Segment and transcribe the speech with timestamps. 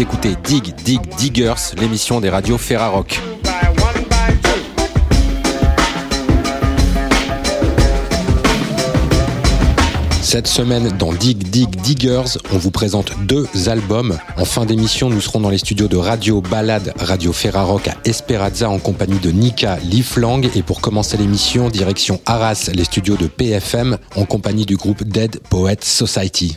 [0.00, 3.20] Écoutez Dig Dig Diggers, l'émission des radios Ferrarock.
[10.22, 14.16] Cette semaine, dans Dig Dig Diggers, on vous présente deux albums.
[14.36, 18.70] En fin d'émission, nous serons dans les studios de Radio Ballade, Radio Ferrarock à Esperanza
[18.70, 20.42] en compagnie de Nika Liflang.
[20.54, 25.40] Et pour commencer l'émission, direction Arras, les studios de PFM en compagnie du groupe Dead
[25.48, 26.56] Poets Society.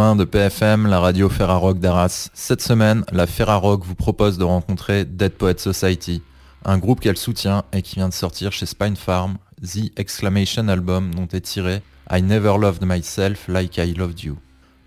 [0.00, 2.30] De PFM, la radio Ferrarock d'Arras.
[2.32, 6.22] Cette semaine, la Ferrarock vous propose de rencontrer Dead Poet Society,
[6.64, 11.14] un groupe qu'elle soutient et qui vient de sortir chez Spine Farm, The Exclamation Album
[11.14, 14.38] dont est tiré I Never Loved Myself Like I Loved You.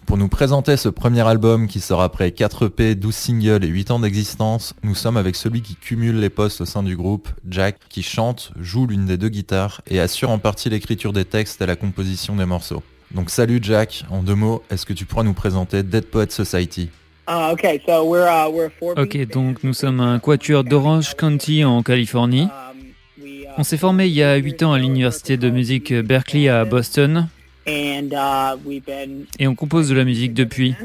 [0.07, 3.91] Pour nous présenter ce premier album qui sort après 4 EP, 12 singles et 8
[3.91, 7.77] ans d'existence, nous sommes avec celui qui cumule les postes au sein du groupe, Jack,
[7.87, 11.67] qui chante, joue l'une des deux guitares et assure en partie l'écriture des textes et
[11.67, 12.81] la composition des morceaux.
[13.13, 16.89] Donc salut Jack, en deux mots, est-ce que tu pourras nous présenter Dead Poet Society?
[17.27, 21.15] Uh, okay, so we're uh, we're a four Ok, donc nous sommes un quatuor d'Orange
[21.15, 22.47] County en Californie.
[22.49, 26.49] Um, uh, On s'est formé il y a 8 ans à l'université de musique Berkeley
[26.49, 27.27] à Boston
[27.67, 30.75] and uh, we've been et on compose de la musique depuis.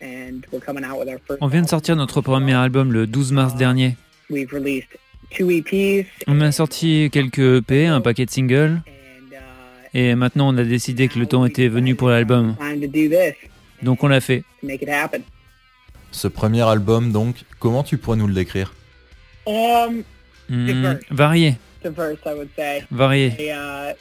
[0.00, 1.38] and we're coming out with our first.
[1.40, 3.96] On vient de sortir notre premier album le 12 mars dernier.
[4.30, 4.86] We've released
[5.36, 6.06] two EPs.
[6.28, 8.82] On a sorti quelques EP, un paquet de singles
[9.98, 12.54] et maintenant on a décidé que le temps était venu pour l'album.
[12.58, 13.34] time to do this
[13.82, 14.44] Donc on l'a fait.
[16.10, 18.72] Ce premier album donc, comment tu pourrais nous le décrire?
[19.46, 20.02] Um,
[20.50, 21.56] Hmm, varié,
[22.90, 23.32] varié.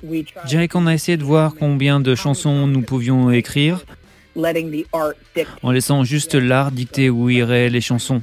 [0.02, 3.84] We, uh, Je dirais qu'on a essayé de voir combien de chansons nous pouvions écrire
[4.38, 8.22] letting the art dictate en laissant juste l'art dicter où iraient les chansons,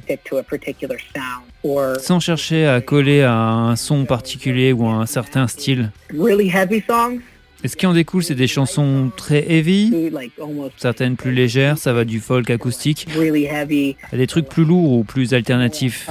[1.99, 5.91] sans chercher à coller à un son particulier ou à un certain style.
[7.63, 10.11] Really heavy songs Et ce qui en découle, c'est des chansons très heavy,
[10.77, 13.07] certaines plus légères, ça va du folk acoustique,
[14.11, 16.09] à des trucs plus lourds ou plus alternatifs.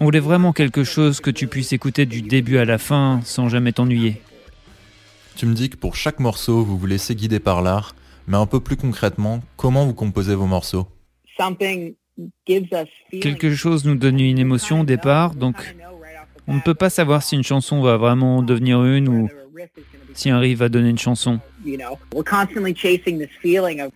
[0.00, 3.48] On voulait vraiment quelque chose que tu puisses écouter du début à la fin sans
[3.48, 4.20] jamais t'ennuyer.
[5.36, 7.96] Tu me dis que pour chaque morceau, vous vous laissez guider par l'art,
[8.28, 10.86] mais un peu plus concrètement, comment vous composez vos morceaux?
[11.36, 11.94] Something
[12.46, 13.22] gives us feeling.
[13.22, 15.74] Quelque chose nous donne une émotion au départ, donc
[16.46, 19.28] on ne peut pas savoir si une chanson va vraiment devenir une ou
[20.14, 21.40] si un riff va donner une chanson.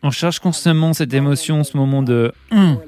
[0.03, 2.79] On cherche constamment cette émotion, ce moment de Hum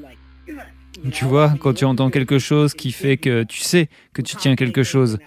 [1.12, 4.56] tu vois, quand tu entends quelque chose qui fait que tu sais que tu tiens
[4.56, 5.18] quelque chose.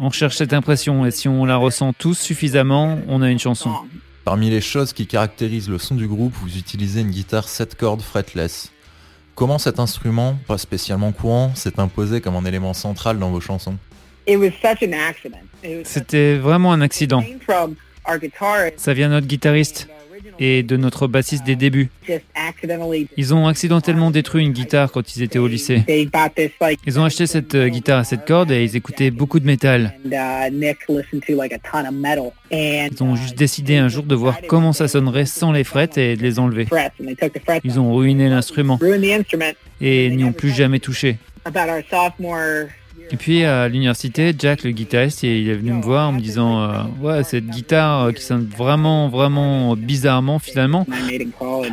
[0.00, 3.72] On cherche cette impression et si on la ressent tous suffisamment, on a une chanson.
[4.24, 8.02] Parmi les choses qui caractérisent le son du groupe, vous utilisez une guitare 7 cordes
[8.02, 8.70] fretless.
[9.38, 13.76] Comment cet instrument, pas spécialement courant, s'est imposé comme un élément central dans vos chansons?
[14.26, 15.38] It was such an accident.
[15.62, 17.22] It was such- C'était vraiment un accident.
[18.76, 19.86] Ça vient de notre guitariste
[20.38, 21.90] et de notre bassiste des débuts.
[23.16, 25.82] Ils ont accidentellement détruit une guitare quand ils étaient au lycée.
[26.86, 29.94] Ils ont acheté cette euh, guitare à cette corde et ils écoutaient beaucoup de métal.
[30.04, 33.76] and uh, Nick listened to like a ton of metal, and Ils ont juste décidé
[33.76, 36.66] un jour de voir comment ça sonnerait sans les frettes et de les enlever.
[37.64, 39.54] Ils ont ruiné l'instrument ruined the instrument.
[39.80, 41.16] et n'y ont plus jamais touché.
[43.10, 46.62] Et puis à l'université, Jack, le guitariste, il est venu me voir en me disant
[46.62, 50.86] euh, Ouais, cette guitare euh, qui sonne vraiment, vraiment bizarrement finalement,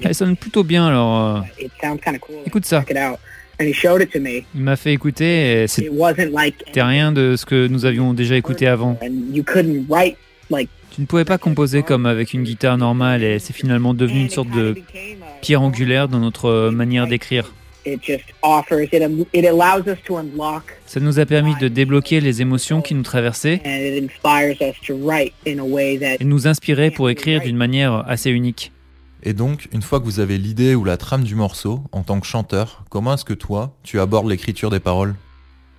[0.01, 1.37] elle sonne plutôt bien alors.
[1.37, 1.39] euh,
[2.45, 2.83] écoute ça.
[4.53, 8.97] Il m'a fait écouter et c'était rien de ce que nous avions déjà écouté avant.
[10.91, 14.29] Tu ne pouvais pas composer comme avec une guitare normale et c'est finalement devenu une
[14.29, 14.75] sorte de
[15.41, 17.51] pierre angulaire dans notre manière d'écrire.
[17.85, 19.27] It just offers it.
[19.33, 23.03] It allows us to unlock Ça nous a permis de débloquer les émotions qui nous
[23.03, 27.09] traversaient and it inspires us to write in a way that et nous inspirer pour
[27.09, 28.71] écrire d'une manière assez unique.
[29.23, 32.19] Et donc, une fois que vous avez l'idée ou la trame du morceau, en tant
[32.19, 35.15] que chanteur, comment est-ce que toi, tu abordes l'écriture des paroles?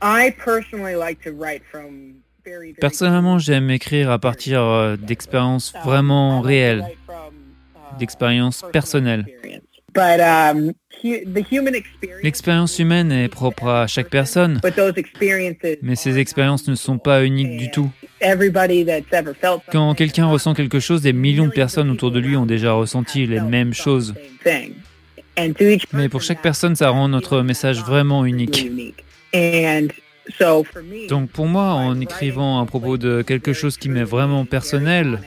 [0.02, 2.14] I personally like to write from
[2.44, 6.84] very, very Personnellement, j'aime écrire à partir euh, d'expériences vraiment réelles,
[7.98, 9.26] d'expériences personnelles.
[9.96, 10.72] But um,
[11.02, 15.96] hu- the human experience, L'expérience humaine est propre à chaque personne, but those experiences, mais
[15.96, 17.90] ces expériences ne sont pas uniques du tout.
[19.72, 23.26] Quand quelqu'un ressent quelque chose, des millions de personnes autour de lui ont déjà ressenti
[23.26, 24.14] les mêmes choses.
[25.92, 28.66] Mais pour chaque personne, ça rend notre message vraiment unique.
[28.66, 29.02] unique.
[29.34, 29.88] And
[30.38, 34.04] so for me, Donc pour moi, en écrivant à propos de quelque chose qui m'est
[34.04, 35.20] vraiment personnel,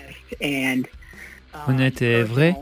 [1.67, 2.55] honnête et vrai,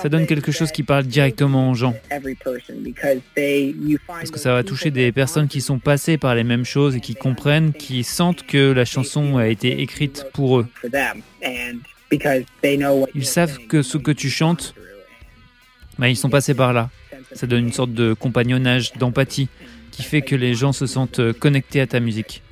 [0.00, 1.94] ça donne quelque chose qui parle directement aux gens.
[2.10, 5.78] every person because they you find Parce que ça va toucher des personnes qui sont
[5.78, 9.80] passées par les mêmes choses et qui comprennent, qui sentent que la chanson a été
[9.82, 10.66] écrite pour eux.
[10.80, 11.78] for them and
[12.10, 14.74] because they know what Ils savent que ce que tu chantes,
[15.98, 16.90] bah, ils sont passés par là.
[17.32, 19.48] Ça donne une sorte de compagnonnage, d'empathie,
[19.90, 22.42] qui fait que les gens se sentent euh, connectés à ta musique.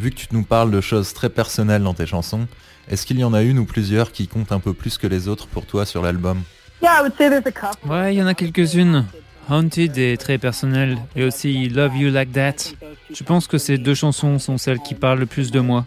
[0.00, 2.46] Vu que tu nous parles de choses très personnelles dans tes chansons,
[2.88, 5.28] est-ce qu'il y en a une ou plusieurs qui comptent un peu plus que les
[5.28, 6.42] autres pour toi sur l'album
[6.82, 7.88] Yeah, I would say there's a couple.
[7.88, 9.06] Ouais, il y en a quelques-unes.
[9.48, 12.74] Haunted est très personnel, et aussi Love You Like That.
[13.12, 15.86] Je pense que ces deux chansons sont celles qui parlent le plus de moi.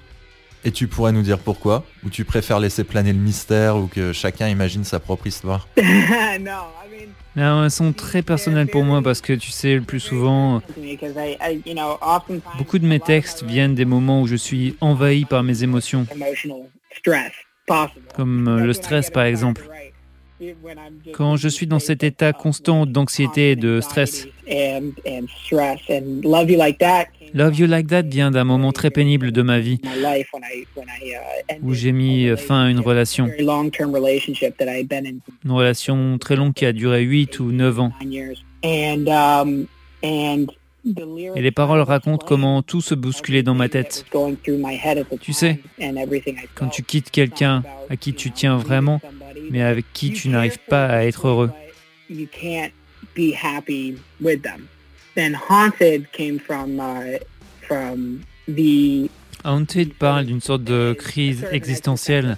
[0.65, 1.85] Et tu pourrais nous dire pourquoi?
[2.05, 5.67] Ou tu préfères laisser planer le mystère ou que chacun imagine sa propre histoire?
[7.35, 11.13] Non, elles sont très personnelles pour moi parce que tu sais, le plus souvent, because
[11.15, 14.75] I, I you know, oftentimes beaucoup de mes textes viennent des moments où je suis
[14.81, 16.05] envahi par mes émotions.
[18.15, 19.69] Comme euh, le stress par exemple.
[21.13, 24.25] Quand je suis dans cet état constant d'anxiété et de stress,
[27.33, 29.81] Love You Like That vient d'un moment très pénible de ma vie
[31.61, 33.27] où j'ai mis fin à une relation.
[35.43, 37.91] Une relation très longue qui a duré 8 ou 9 ans.
[40.85, 44.05] Et les paroles racontent comment tout se bousculait dans ma tête.
[45.21, 45.59] Tu sais,
[46.55, 49.01] quand tu quittes quelqu'un à qui tu tiens vraiment,
[49.51, 51.51] mais avec qui tu n'arrives pas à être heureux.
[55.49, 56.03] Haunted
[59.97, 62.37] parle d'une sorte de crise existentielle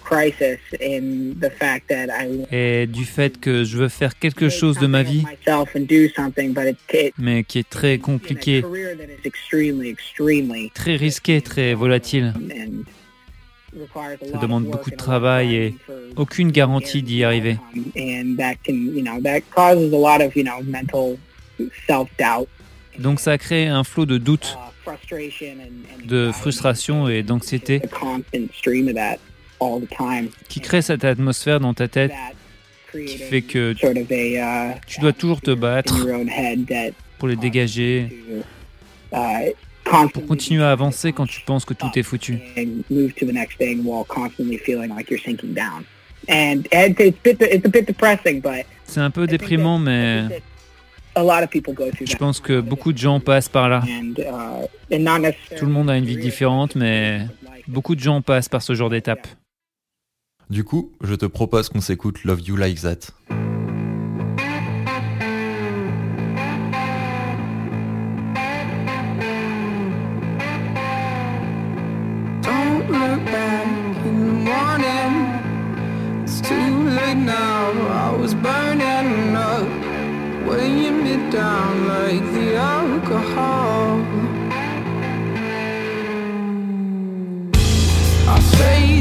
[2.51, 5.23] et du fait que je veux faire quelque chose de ma vie,
[7.17, 8.63] mais qui est très compliqué,
[10.73, 12.33] très risqué, très volatile.
[14.31, 15.75] Ça demande beaucoup de travail et
[16.17, 17.57] aucune garantie d'y arriver.
[22.99, 24.57] Donc ça crée un flot de doute
[26.05, 27.81] de frustration et d'anxiété.
[30.49, 32.11] qui crée cette atmosphère dans ta tête
[32.91, 33.73] qui fait que
[34.87, 36.05] tu dois toujours te battre
[37.17, 38.09] pour les dégager,
[40.13, 42.39] pour continuer à avancer quand tu penses que tout est foutu.
[48.85, 50.41] C'est un peu déprimant, mais
[51.15, 53.83] je pense que beaucoup de gens passent par là.
[53.85, 57.27] Uh, Tout le monde a une vie différente, mais
[57.67, 59.27] beaucoup de gens passent par ce genre d'étape.
[60.49, 63.13] Du coup, je te propose qu'on s'écoute Love You Like That.
[80.47, 84.01] Weighing me down like the alcohol.
[88.27, 89.00] I say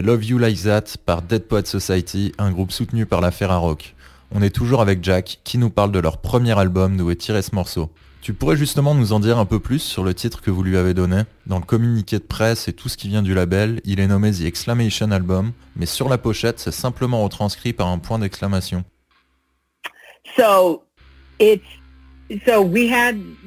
[0.00, 3.94] Love You Like That par Dead Poet Society, un groupe soutenu par la Ferrarock.
[4.34, 7.42] On est toujours avec Jack qui nous parle de leur premier album d'où est tiré
[7.42, 7.90] ce morceau.
[8.22, 10.76] Tu pourrais justement nous en dire un peu plus sur le titre que vous lui
[10.76, 11.22] avez donné?
[11.46, 14.30] Dans le communiqué de presse et tout ce qui vient du label, il est nommé
[14.30, 18.84] The Exclamation Album, mais sur la pochette, c'est simplement retranscrit par un point d'exclamation.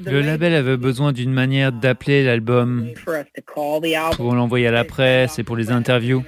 [0.05, 2.87] Le label avait besoin d'une manière d'appeler l'album
[4.15, 6.23] pour l'envoyer à la presse et pour les interviews.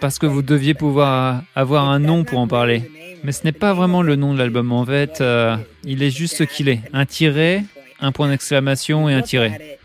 [0.00, 2.82] Parce que vous deviez pouvoir avoir un nom pour en parler.
[3.24, 5.20] Mais ce n'est pas vraiment le nom de l'album en fait.
[5.20, 6.80] euh, il est juste ce qu'il est.
[6.92, 7.64] Un tiret,
[8.00, 9.78] un point d'exclamation et un tiret.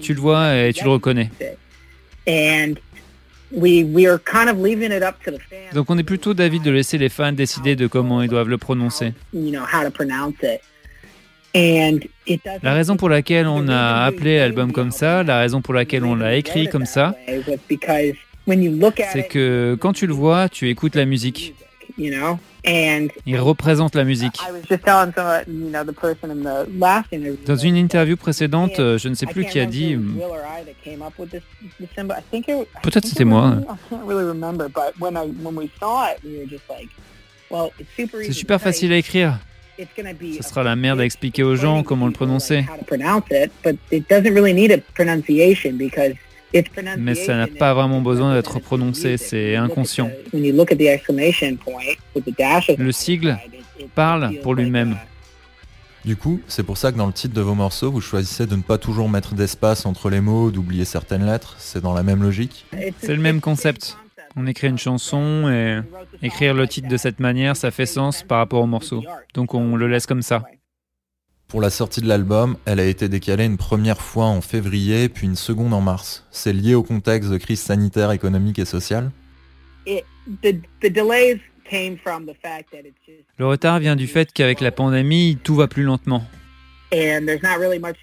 [0.00, 1.30] Tu le vois et tu le reconnais.
[5.72, 8.58] Donc on est plutôt d'avis de laisser les fans décider de comment ils doivent le
[8.58, 9.12] prononcer.
[9.32, 10.60] You know how to pronounce it.
[11.56, 15.62] And it doesn't La raison pour laquelle on a appelé l'album comme ça, la raison
[15.62, 18.14] pour laquelle on l'a écrit comme ça, was because
[18.46, 21.54] when you look at c'est que quand tu le vois, tu écoutes la musique.
[21.98, 24.36] You know, and Il représente la musique.
[27.46, 30.20] Dans une interview précédente, je ne sais plus qui a dit, hum,
[32.82, 33.56] Peut-être c'était moi.
[37.96, 39.38] C'est c'est super facile à écrire.
[39.78, 42.64] Ce sera la merde à expliquer aux gens comment le prononcer.
[46.98, 50.10] Mais ça n'a pas vraiment besoin d'être prononcé, c'est inconscient.
[52.78, 53.38] Le sigle
[53.94, 54.96] parle pour lui-même.
[56.04, 58.56] Du coup, c'est pour ça que dans le titre de vos morceaux, vous choisissez de
[58.56, 62.22] ne pas toujours mettre d'espace entre les mots, d'oublier certaines lettres, c'est dans la même
[62.22, 62.66] logique
[63.00, 63.96] C'est le même concept.
[64.36, 65.78] On écrit une chanson et
[66.20, 69.02] écrire le titre de cette manière, ça fait sens par rapport au morceau.
[69.32, 70.42] Donc on le laisse comme ça.
[71.54, 75.28] Pour la sortie de l'album, elle a été décalée une première fois en février, puis
[75.28, 76.26] une seconde en mars.
[76.32, 79.12] C'est lié au contexte de crise sanitaire, économique et sociale
[83.38, 86.26] Le retard vient du fait qu'avec la pandémie, tout va plus lentement.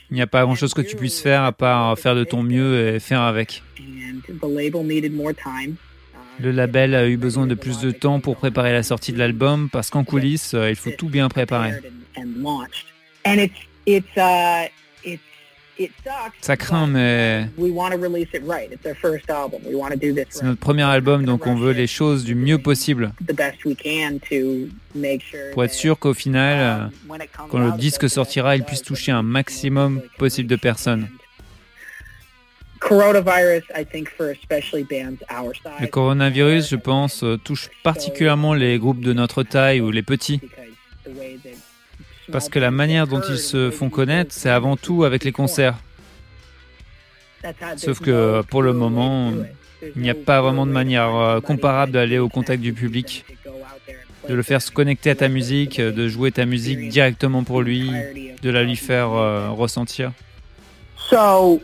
[0.09, 2.95] Il n'y a pas grand-chose que tu puisses faire à part faire de ton mieux
[2.95, 3.63] et faire avec.
[6.39, 9.67] Le label a eu besoin de plus de temps pour préparer la sortie de l'album
[9.69, 11.73] parce qu'en coulisses, il faut tout bien préparer.
[16.41, 17.47] Ça craint, mais
[20.29, 23.13] c'est notre premier album, donc on veut les choses du mieux possible.
[25.53, 27.17] Pour être sûr qu'au final, euh,
[27.49, 31.07] quand le disque sortira, il puisse toucher un maximum possible de personnes.
[35.79, 40.41] Le coronavirus, je pense, euh, touche particulièrement les groupes de notre taille ou les petits,
[42.31, 45.75] parce que la manière dont ils se font connaître, c'est avant tout avec les concerts.
[47.77, 49.33] Sauf que pour le moment,
[49.95, 53.25] il n'y a pas vraiment de manière euh, comparable d'aller au contact du public,
[54.29, 57.89] de le faire se connecter à ta musique, de jouer ta musique directement pour lui,
[58.41, 60.11] de la lui faire euh, ressentir.
[61.09, 61.61] So,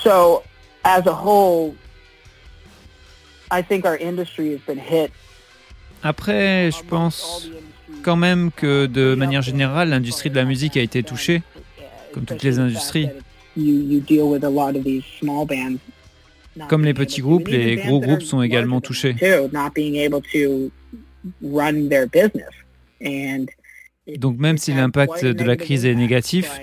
[0.00, 0.42] so
[0.84, 1.74] as a whole,
[3.50, 5.10] I think our industry has been hit.
[6.04, 7.48] Après, je pense
[8.02, 11.42] quand même que de manière générale, l'industrie de la musique a été touchée,
[12.12, 13.08] comme toutes les industries.
[16.68, 19.16] Comme les petits groupes, les gros groupes sont également touchés.
[24.18, 26.60] Donc même si l'impact de la crise est négatif,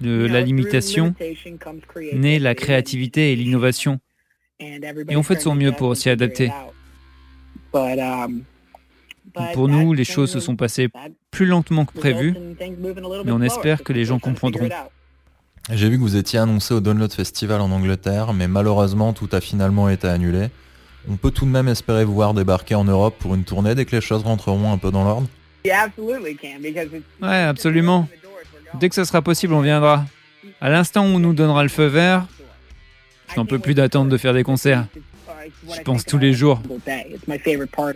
[0.00, 1.14] de la limitation
[2.12, 3.98] naît la créativité et l'innovation.
[4.60, 6.50] Et on fait de son mieux pour s'y adapter.
[9.54, 10.88] Pour nous, les choses se sont passées
[11.30, 12.34] plus lentement que prévu,
[13.24, 14.68] mais on espère que les gens comprendront.
[15.70, 19.40] J'ai vu que vous étiez annoncé au Download Festival en Angleterre, mais malheureusement tout a
[19.40, 20.48] finalement été annulé.
[21.08, 23.84] On peut tout de même espérer vous voir débarquer en Europe pour une tournée dès
[23.84, 25.28] que les choses rentreront un peu dans l'ordre
[27.20, 28.08] Ouais, absolument.
[28.78, 30.04] Dès que ce sera possible, on viendra.
[30.60, 32.26] À l'instant où on nous donnera le feu vert,
[33.30, 34.86] je n'en peux plus d'attendre de faire des concerts.
[35.72, 36.60] J'y pense tous les jours.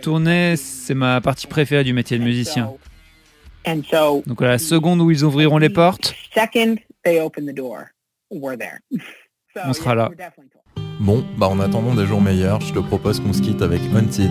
[0.03, 2.73] Tourner, c'est ma partie préférée du métier de musicien.
[4.27, 6.15] Donc à la seconde où ils ouvriront les portes,
[9.65, 10.11] on sera là.
[11.01, 14.31] Bon, bah en attendant des jours meilleurs, je te propose qu'on se quitte avec Haunted.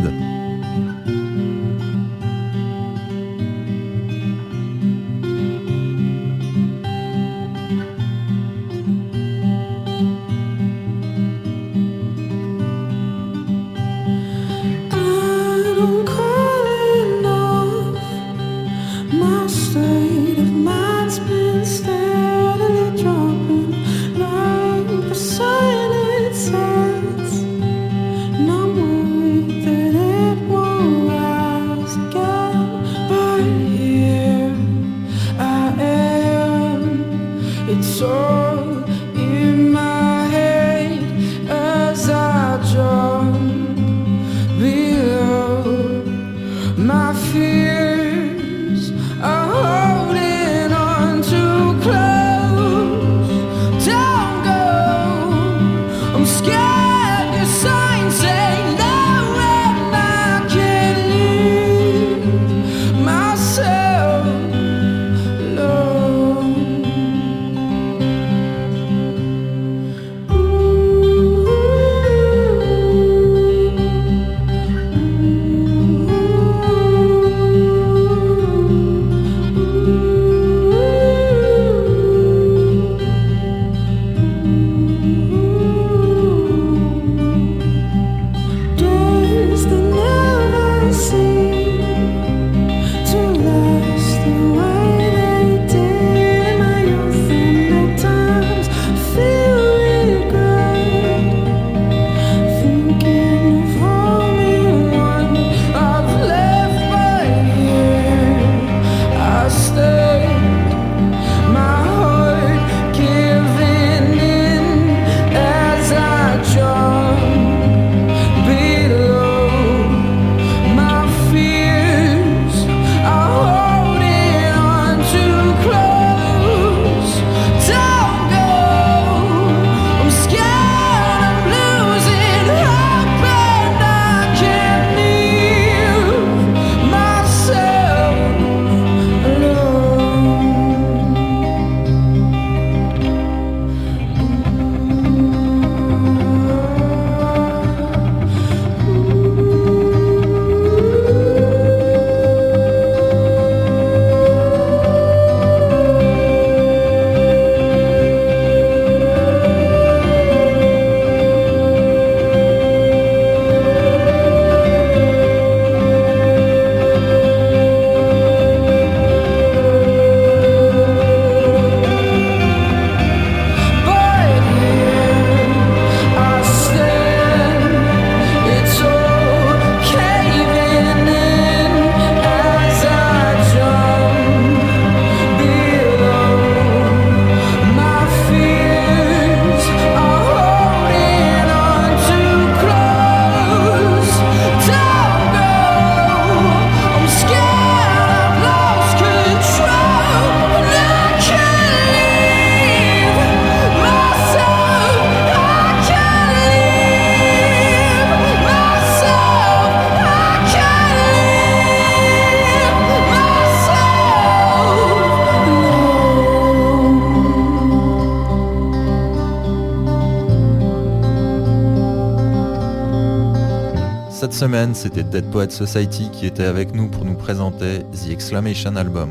[224.29, 228.75] Cette semaine, c'était Dead Poet Society qui était avec nous pour nous présenter The Exclamation
[228.75, 229.09] Album.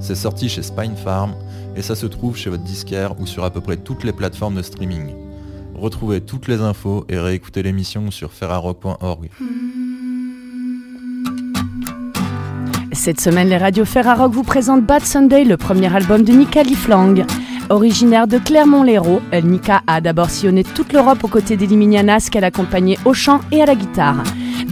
[0.00, 1.34] C'est sorti chez Spine Farm
[1.76, 4.54] et ça se trouve chez votre disquaire ou sur à peu près toutes les plateformes
[4.54, 5.10] de streaming.
[5.74, 9.28] Retrouvez toutes les infos et réécoutez l'émission sur ferrarock.org.
[12.92, 17.26] Cette semaine, les radios Ferrarock vous présentent Bad Sunday, le premier album de Nika Liflang.
[17.68, 23.12] Originaire de Clermont-Lérault, Nika a d'abord sillonné toute l'Europe aux côtés d'Eliminianas qu'elle accompagnait au
[23.12, 24.24] chant et à la guitare.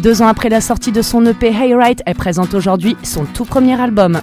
[0.05, 3.81] Deux ans après la sortie de son EP Hayrite, elle présente aujourd'hui son tout premier
[3.81, 4.21] album.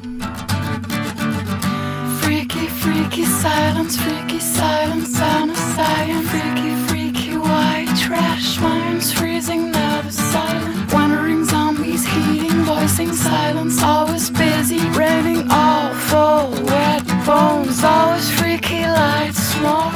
[2.22, 6.28] Freaky, freaky silence, freaky silence, of science.
[6.30, 10.94] Freaky, freaky white trash, minds freezing, never silent.
[10.94, 19.92] Wandering zombies, heating, voicing silence, always busy, raining awful, wet bones, always freaky lights, more.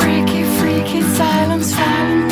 [0.00, 2.31] Freaky, freaky silence, silent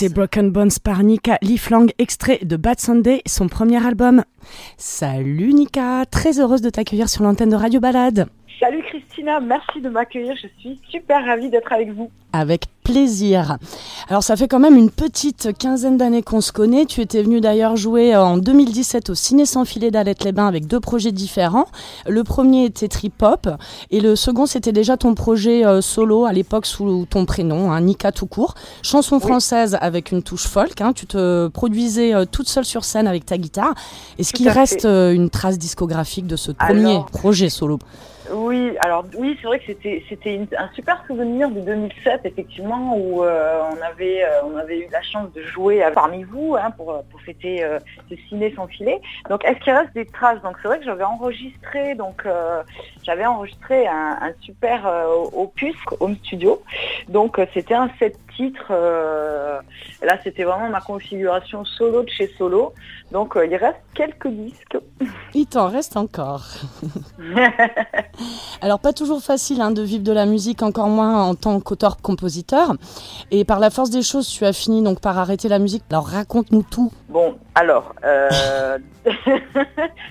[0.00, 4.24] C'était Broken Bones par Nika Leaflang, extrait de Bad Sunday, son premier album.
[4.78, 8.26] Salut Nika, très heureuse de t'accueillir sur l'antenne de Radio Balade.
[8.60, 10.34] Salut Christina, merci de m'accueillir.
[10.36, 12.10] Je suis super ravie d'être avec vous.
[12.34, 13.56] Avec plaisir.
[14.10, 16.84] Alors ça fait quand même une petite quinzaine d'années qu'on se connaît.
[16.84, 21.10] Tu étais venu d'ailleurs jouer en 2017 au Ciné sans filet d'Alette-les-Bains avec deux projets
[21.10, 21.64] différents.
[22.06, 23.48] Le premier était Trip Hop
[23.90, 27.80] et le second c'était déjà ton projet euh, solo à l'époque sous ton prénom, hein,
[27.80, 28.54] Nika tout court.
[28.82, 30.82] Chanson française avec une touche folk.
[30.82, 30.92] hein.
[30.92, 33.72] Tu te produisais euh, toute seule sur scène avec ta guitare.
[34.18, 37.78] Est-ce qu'il reste euh, une trace discographique de ce premier Alors- projet solo?
[38.32, 43.24] Oui, alors oui, c'est vrai que c'était c'était un super souvenir de 2007 effectivement où
[43.24, 46.70] euh, on avait euh, on avait eu la chance de jouer euh, parmi vous hein,
[46.72, 49.00] pour pour fêter euh, ce ciné sans filet.
[49.28, 50.40] Donc est-ce qu'il reste des traces?
[50.42, 52.62] Donc c'est vrai que j'avais enregistré donc euh,
[53.02, 56.62] j'avais enregistré un, un super euh, opus home studio.
[57.08, 58.70] Donc euh, c'était un sept titres.
[58.70, 59.58] euh,
[60.02, 62.72] là c'était vraiment ma configuration solo de chez solo.
[63.12, 64.78] Donc euh, il reste quelques disques.
[65.34, 66.44] Il t'en reste encore.
[68.62, 72.74] Alors pas toujours facile hein, de vivre de la musique, encore moins en tant qu'auteur-compositeur.
[73.30, 75.82] Et par la force des choses, tu as fini donc par arrêter la musique.
[75.90, 76.92] Alors raconte-nous tout.
[77.08, 78.78] Bon, alors, euh,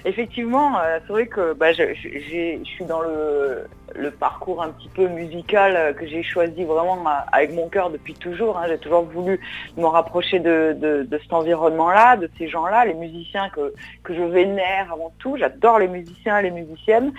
[0.05, 0.73] effectivement,
[1.05, 4.89] c'est vrai que bah, je, je- j'ai- je suis dans le, le parcours un petit
[4.89, 8.57] peu musical euh, que j'ai choisi vraiment euh, avec mon cœur depuis toujours.
[8.57, 8.65] hein.
[8.67, 9.39] J'ai toujours voulu
[9.77, 13.73] me rapprocher de, cet environnement-là, de ces gens-là, les musiciens que,
[14.03, 15.37] que je vénère avant tout.
[15.37, 17.13] J'adore les musiciens, les musiciennes.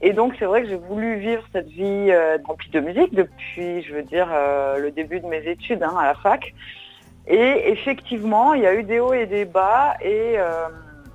[0.00, 3.82] Et donc c'est vrai que j'ai voulu vivre cette vie euh, remplie de musique depuis,
[3.82, 4.28] je veux dire,
[4.78, 6.54] le début de mes études hein, à la fac.
[7.26, 9.94] Et effectivement, il y a eu des hauts et des bas.
[10.02, 10.36] Et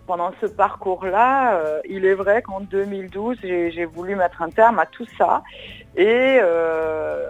[0.10, 4.88] pendant ce parcours-là, euh, il est vrai qu'en 2012, j'ai voulu mettre un terme à
[4.88, 5.44] tout ça.
[5.96, 7.28] Et euh,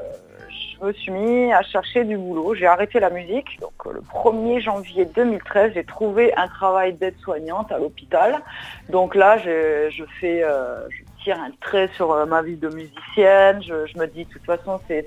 [0.80, 2.56] je me suis mis à chercher du boulot.
[2.56, 3.60] J'ai arrêté la musique.
[3.60, 8.39] Donc le 1er janvier 2013, j'ai trouvé un travail d'aide-soignante à l'hôpital.
[8.88, 13.62] Donc là, je, fais, euh, je tire un trait sur ma vie de musicienne.
[13.62, 15.06] Je, me dis, de toute façon, c'est-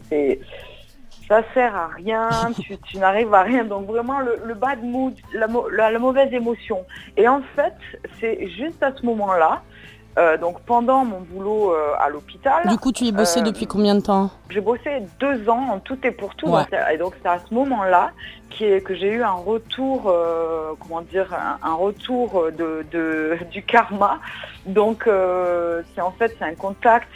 [1.28, 3.64] ça sert à rien, tu, tu n'arrives à rien.
[3.64, 6.84] Donc vraiment le, le bad mood, la, mau- la- la mauvaise émotion.
[7.16, 7.74] Et en fait,
[8.20, 9.62] c'est juste à ce moment-là,
[10.18, 13.66] euh, donc pendant mon boulot euh, à l'hôpital, Du coup, tu y bossais Euh, depuis
[13.66, 14.30] combien de temps?
[14.50, 16.48] j'ai bossé deux ans en tout et pour tout.
[16.48, 16.64] Ouais.
[16.92, 18.10] Et donc c'est à ce moment-là
[18.58, 24.18] que j'ai eu un retour, euh, comment dire, un, un retour de, de- du karma.
[24.66, 25.08] Donc
[25.94, 27.08] c'est en fait c'est un contact.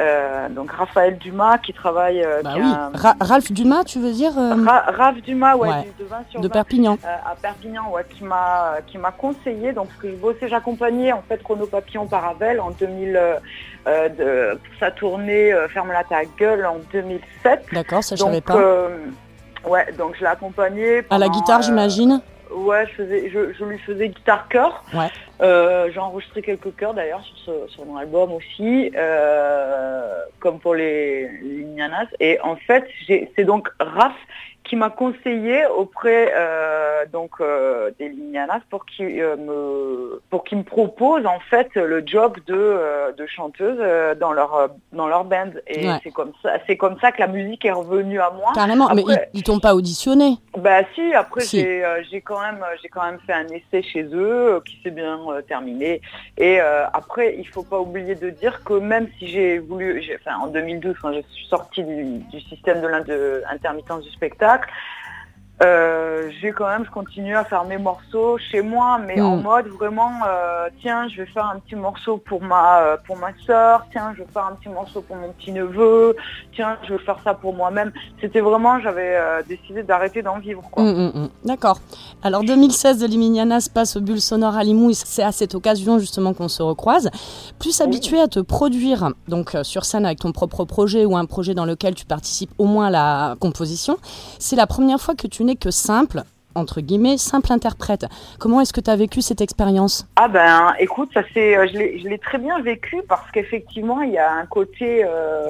[0.00, 2.22] Euh, donc Raphaël Dumas qui travaille.
[2.22, 2.66] euh, Bah qui oui.
[2.66, 6.16] a un- Ra- Ralph Dumas, tu veux dire euh, Ra- Raph Dumas, ouais, de 20
[6.30, 6.98] sur De 20, Perpignan.
[7.04, 11.22] à Perpignan, ouais, qui m'a qui m'a conseillé, donc parce que je bossais, j'accompagnais en
[11.28, 13.34] fait Chrono Papillon Paravel en 2000 euh,
[13.86, 17.66] euh, de, pour sa tournée Ferme-la ta gueule en 2007.
[17.72, 18.56] D'accord, ça je donc savais pas.
[19.68, 21.02] ouais, donc je l'ai accompagné.
[21.10, 24.46] à la guitare, j'imagine Ouais, je, faisais, je, je lui faisais guitare.
[24.92, 25.08] Ouais.
[25.42, 30.74] Euh, J'ai enregistré quelques chœurs d'ailleurs sur, ce- sur mon album aussi, euh, comme pour
[30.74, 32.06] les, les Nianas.
[32.20, 34.12] Et en fait, c'est donc Raph
[34.64, 40.56] qui m'a conseillé auprès euh, donc euh, des Lignanas pour qu'il euh, me pour qu'il
[40.58, 43.78] me propose en fait le job de, de chanteuse
[44.18, 45.98] dans leur dans leur band et Ouais.
[46.02, 48.52] c'est comme ça c'est comme ça que la musique est revenue à moi.
[48.54, 50.38] Carrément, mais ils, ils t'ont pas auditionné?
[50.56, 51.60] Bah si, après Si.
[52.10, 56.00] j'ai quand même j'ai quand même fait un essai chez eux qui s'est bien terminé
[56.38, 60.46] et après il faut pas oublier de dire que même si j'ai voulu enfin en
[60.46, 64.68] 2012 quand je suis sortie du, du système de l'intermittence du spectacle так
[65.62, 69.24] euh, j'ai quand même, je continue à faire mes morceaux chez moi, mais Mm.
[69.24, 73.16] en mode vraiment, euh, tiens, je vais faire un petit morceau pour ma euh, pour
[73.16, 76.16] ma soeur, tiens, je vais faire un petit morceau pour mon petit neveu,
[76.56, 77.92] tiens, je vais faire ça pour moi-même.
[78.20, 79.16] C'était vraiment, j'avais
[79.48, 80.62] décidé d'arrêter d'en vivre.
[80.76, 81.28] Hum, hum.
[81.44, 81.78] D'accord.
[82.24, 84.92] Alors 2016 de Liminiana se passe au Bulle Sonore à Limoux.
[84.92, 87.10] C'est à cette occasion justement qu'on se recroise.
[87.60, 91.54] Plus habitué à te produire donc sur scène avec ton propre projet ou un projet
[91.54, 93.98] dans lequel tu participes au moins à la composition,
[94.38, 96.22] c'est la première fois que tu n'es que simple
[96.54, 98.06] entre guillemets simple interprète.
[98.38, 100.06] Comment est-ce que tu as vécu cette expérience?
[100.16, 101.78] Ah ben, écoute, ça c'est, euh, je
[102.08, 105.48] l'ai, très bien vécu parce qu'effectivement, il y a un côté euh,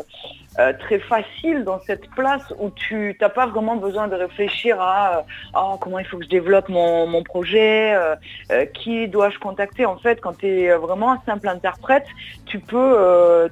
[0.58, 5.24] euh, très facile dans cette place où tu n'as pas vraiment besoin de réfléchir à
[5.54, 9.84] Oh, comment il faut que je développe mon, mon projet, euh, qui dois-je contacter?
[9.84, 12.06] En fait, quand tu es vraiment un simple interprète,
[12.46, 12.96] tu peux,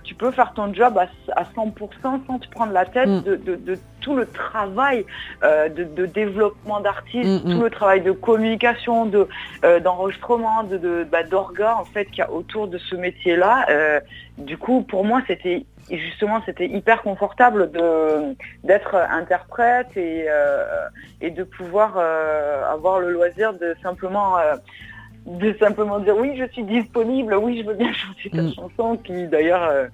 [0.05, 1.07] tu peux faire ton job à,
[1.39, 3.23] à 100% sans te prendre la tête Mm.
[3.23, 5.07] de, de, de tout le travail
[5.43, 7.53] euh, de, de développement d'artistes, Mm, mm.
[7.55, 9.29] tout le travail de communication, de
[9.65, 13.65] euh, d'enregistrement, de de- bah, d'orga en fait qu'il y a autour de ce métier-là.
[13.71, 14.01] Euh,
[14.39, 18.35] du coup, pour moi, c'était justement c'était hyper confortable de
[18.65, 20.27] d'être interprète et
[21.21, 21.97] et de pouvoir
[22.77, 24.37] avoir le loisir de simplement
[25.27, 28.53] de simplement dire oui je suis disponible, oui je veux bien chanter ta Mm.
[28.55, 29.87] chanson qui d'ailleurs euh,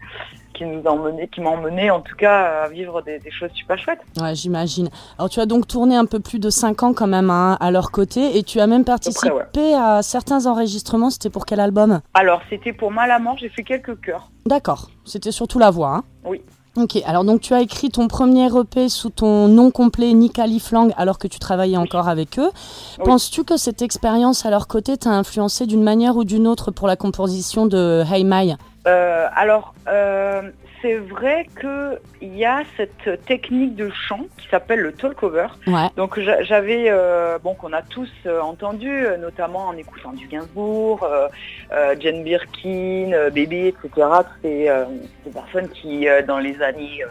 [0.58, 3.50] qui nous a emmené, qui m'a emmené en tout cas à vivre des, des choses
[3.54, 4.00] super chouettes.
[4.20, 4.88] Ouais, j'imagine.
[5.18, 7.70] Alors, tu as donc tourné un peu plus de 5 ans quand même hein, à
[7.70, 9.74] leur côté et tu as même participé ouais.
[9.74, 11.10] à certains enregistrements.
[11.10, 12.00] C'était pour quel album?
[12.14, 14.30] Alors c'était pour mal à mort, j'ai fait quelques chœurs.
[14.46, 14.90] D'accord.
[15.04, 15.90] C'était surtout la voix.
[15.94, 16.04] hein?
[16.24, 16.42] Oui.
[16.80, 20.90] Ok, alors donc tu as écrit ton premier EP sous ton nom complet Nika Liflang
[20.96, 22.50] alors que tu travaillais encore avec eux.
[22.98, 23.04] Oui.
[23.04, 26.86] Penses-tu que cette expérience à leur côté t'a influencé d'une manière ou d'une autre pour
[26.86, 28.54] la composition de Hey My
[28.86, 30.42] Euh, alors, euh,
[30.82, 35.48] c'est vrai qu'il y a cette technique de chant qui s'appelle le talk-over.
[35.66, 35.88] Ouais.
[35.96, 40.26] Donc j'a- j'avais, euh, bon, qu'on a tous euh, entendu, euh, notamment en écoutant du
[40.28, 41.28] Gainsbourg, euh,
[41.72, 43.88] euh, Jane Birkin, Bébé, etc.
[44.18, 44.84] Toutes ces, euh,
[45.24, 47.08] ces personnes qui, dans les années euh,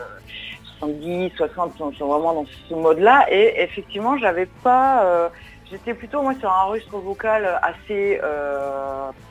[0.79, 3.25] 70, 60, sont, sont vraiment dans ce mode-là.
[3.31, 5.29] Et effectivement, j'avais pas...
[5.69, 8.21] J'étais plutôt, moi, sur un registre vocal assez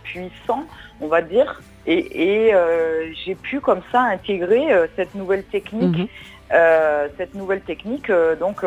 [0.02, 0.64] puissant,
[1.00, 1.60] on va dire.
[1.86, 6.06] Et, et, euh, j'ai pu comme ça intégrer euh, cette nouvelle technique Mhm.
[6.52, 8.64] euh, cette nouvelle technique donc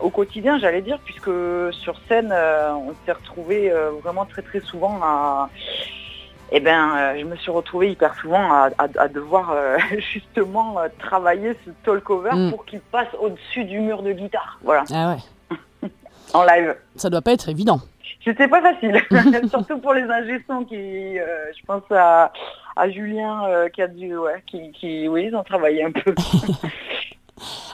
[0.00, 1.30] au quotidien j'allais dire puisque
[1.72, 3.70] sur scène on s'est retrouvé
[4.02, 5.50] vraiment très très souvent à
[6.52, 9.54] eh ben je me suis retrouvée hyper souvent à, à- à devoir
[10.12, 12.50] justement travailler ce talk-over Mm.
[12.50, 15.14] pour qu'il passe au-dessus du mur de guitare voilà Ah
[15.82, 15.90] ouais,
[16.32, 17.80] en live ça doit pas être évident.
[18.24, 19.00] C'était pas facile
[19.50, 21.24] surtout pour les ingessons qui euh,
[21.58, 22.32] je pense à,
[22.76, 26.14] à Julien euh, qui a dû ouais qui, qui oui ils ont travaillé un peu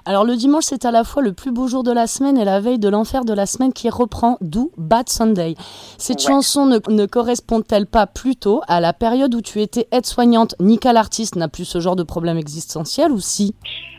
[0.04, 2.44] Alors le dimanche, c'est à la fois le plus beau jour de la semaine et
[2.44, 5.56] la veille de l'enfer de la semaine qui reprend, d'où Bad Sunday.
[5.98, 6.26] Cette Ouais.
[6.28, 10.54] chanson ne, ne correspond-elle pas plutôt à la période où tu étais aide-soignante?
[10.60, 13.56] Nika l'artiste n'a plus ce genre de problème existentiel ou si?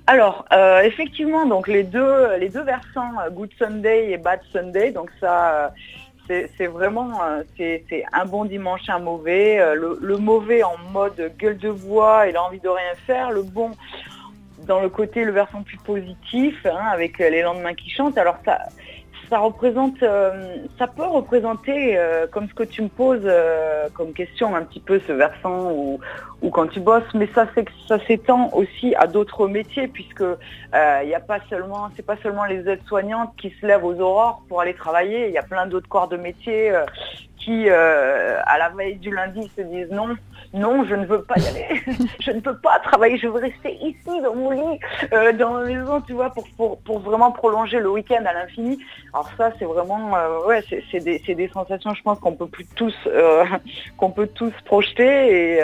[0.09, 5.09] Alors, euh, effectivement, donc les deux, les deux versants, Good Sunday et Bad Sunday, donc
[5.19, 5.73] ça,
[6.27, 7.77] c'est vraiment, euh,
[8.13, 9.59] un bon dimanche, un mauvais.
[9.59, 13.31] Euh, Le, mauvais en mode gueule de bois, il a envie de rien faire.
[13.31, 13.71] Le bon
[14.65, 18.17] dans le côté, le versant plus positif, hein, avec euh, les lendemains qui chantent.
[18.17, 18.59] Alors ça,
[19.29, 24.13] ça représente, euh, ça peut représenter, euh, comme ce que tu me poses euh, comme
[24.13, 25.99] question, un petit peu ce versant où
[26.51, 27.47] quand tu bosses, mais ça,
[28.07, 30.23] s'étend aussi à d'autres métiers puisque
[30.73, 34.61] il a pas seulement, c'est pas seulement les aides-soignantes qui se lèvent aux aurores pour
[34.61, 35.27] aller travailler.
[35.27, 36.85] Il y a plein d'autres corps de métier euh,
[37.47, 40.09] qui, euh, à la veille du lundi, se disent non,
[40.53, 41.81] non, je ne veux pas y aller,
[42.19, 44.79] je ne peux pas travailler, je veux rester ici dans mon lit,
[45.13, 48.77] euh, dans ma maison, tu vois, pour, pour, pour vraiment prolonger le week-end à l'infini.
[49.13, 52.67] Alors ça, c'est vraiment, euh, ouais, c'est des, des sensations, je pense qu'on peut plus
[52.75, 52.95] tous,
[53.97, 55.05] qu'on peut tous projeter.
[55.55, 55.61] Et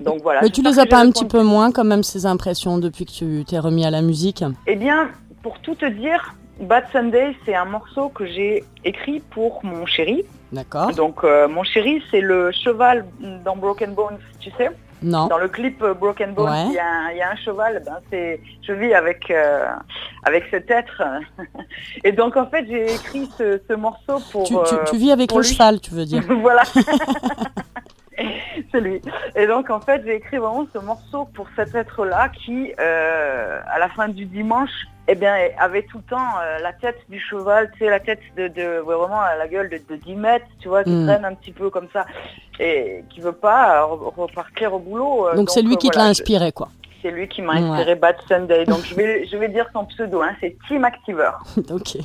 [0.00, 0.40] donc voilà.
[0.42, 3.12] Mais tu les as pas un petit peu moins quand même ces impressions depuis que
[3.12, 4.42] tu t'es remis à la musique?
[4.66, 5.08] Eh bien,
[5.44, 10.24] pour tout te dire, Bad Sunday, c'est un morceau que j'ai écrit pour mon chéri.
[10.52, 13.04] D'accord Donc euh, mon chéri, c'est le cheval
[13.44, 14.70] dans Broken Bones, tu sais.
[15.02, 16.66] Non Dans le clip euh, Broken Bones, Ouais.
[16.68, 17.82] il y, a un- il y a un cheval.
[17.84, 19.66] Ben, c'est, je vis avec euh,
[20.22, 21.02] avec cet être.
[22.04, 24.44] Et donc en fait, j'ai écrit ce, ce morceau pour.
[24.44, 25.52] tu, tu- tu vis avec pour le lui.
[25.52, 26.62] cheval, tu veux dire voilà.
[28.70, 29.00] c'est lui.
[29.34, 33.80] Et donc en fait, j'ai écrit vraiment ce morceau pour cet être-là qui, euh, à
[33.80, 34.70] la fin du dimanche,
[35.08, 38.20] eh bien, avait tout le temps euh, la tête du cheval, tu sais, la tête
[38.36, 41.06] de, de ouais, vraiment la gueule de, de 10 mètres, tu vois, qui Mm.
[41.06, 42.04] traîne un petit peu comme ça
[42.60, 45.28] et qui veut pas euh, re- repartir au boulot.
[45.28, 46.68] euh, Donc c'est lui qui te l'a inspiré quoi.
[47.02, 48.64] C'est lui qui m'a inspiré Bad Sunday.
[48.64, 51.32] Donc je vais, je vais dire son pseudo, hein, c'est Team Activer.
[51.70, 51.98] ok.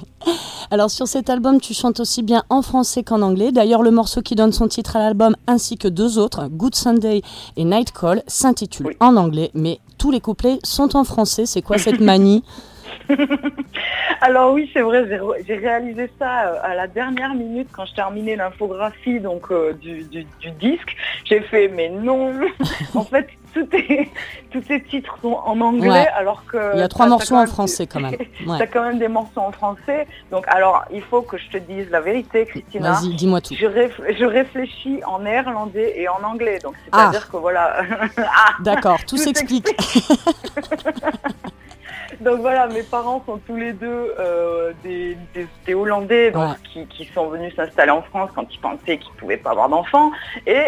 [0.71, 3.51] Alors sur cet album, tu chantes aussi bien en français qu'en anglais.
[3.51, 7.21] D'ailleurs, le morceau qui donne son titre à l'album, ainsi que deux autres, Good Sunday
[7.57, 8.97] et Night Call, s'intitule Oui.
[8.99, 11.45] en anglais, mais tous les couplets sont en français.
[11.45, 12.43] C'est quoi cette manie?
[14.21, 15.05] Alors oui, c'est vrai,
[15.47, 20.03] j'ai réalisé ça euh, à la dernière minute quand je terminais l'infographie donc euh, du,
[20.03, 20.95] du- du disque.
[21.25, 22.31] J'ai fait mais non,
[22.95, 24.09] en fait tout est,
[24.51, 26.07] tous ces titres sont en anglais Ouais.
[26.15, 28.15] alors que Il y a trois morceaux en français quand même.
[28.45, 28.57] Ouais.
[28.59, 30.07] T'as quand même des morceaux en français.
[30.31, 32.93] Donc alors il faut que je te dise la vérité, Christina.
[32.93, 33.55] Vas-y, dis-moi tout.
[33.55, 37.81] Je, réf- je réfléchis en néerlandais et en anglais, donc c'est-à-dire que voilà.
[38.17, 39.67] ah, D'accord, tout Tout s'explique.
[42.21, 46.55] Donc voilà, mes parents sont tous les deux euh, des, des- des Hollandais donc, Ouais.
[46.63, 50.11] qui, qui sont venus s'installer en France quand ils pensaient qu'ils pouvaient pas avoir d'enfants.
[50.45, 50.63] Et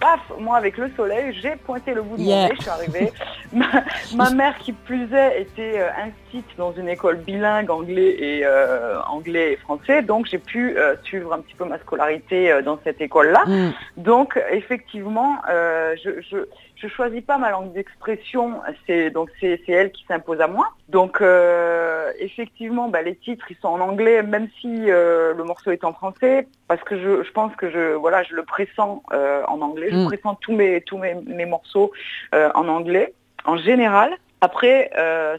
[0.00, 2.42] paf, moi avec le soleil, j'ai pointé le bout de Yeah.
[2.42, 3.12] mon nez, je suis arrivée.
[3.52, 3.66] ma,
[4.14, 9.00] ma mère qui plus est était euh, instite dans une école bilingue anglais et euh,
[9.08, 13.00] anglais et français, donc j'ai pu euh, suivre un petit peu ma scolarité dans cette
[13.00, 13.44] école-là.
[13.46, 13.72] Mm.
[13.98, 16.36] Donc effectivement, je, je
[16.82, 20.66] je choisis pas ma langue d'expression, c'est donc c'est elle qui s'impose à moi.
[20.88, 25.70] Donc euh, effectivement, bah, les titres ils sont en anglais, même si euh, le morceau
[25.70, 29.42] est en français, parce que je, je pense que je voilà je le pressens euh,
[29.46, 30.06] en anglais, je Mm.
[30.06, 31.92] pressens tous mes tous mes, mes morceaux
[32.32, 33.14] en anglais
[33.44, 34.10] en général.
[34.40, 34.90] Après,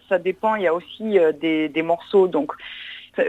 [0.09, 0.55] ça dépend.
[0.55, 2.53] Il y a aussi des, des morceaux donc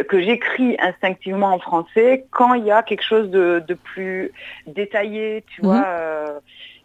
[0.09, 4.31] que j'écris instinctivement en français quand il y a quelque chose de, de plus
[4.67, 5.69] détaillé, tu Mhm.
[5.69, 5.87] vois,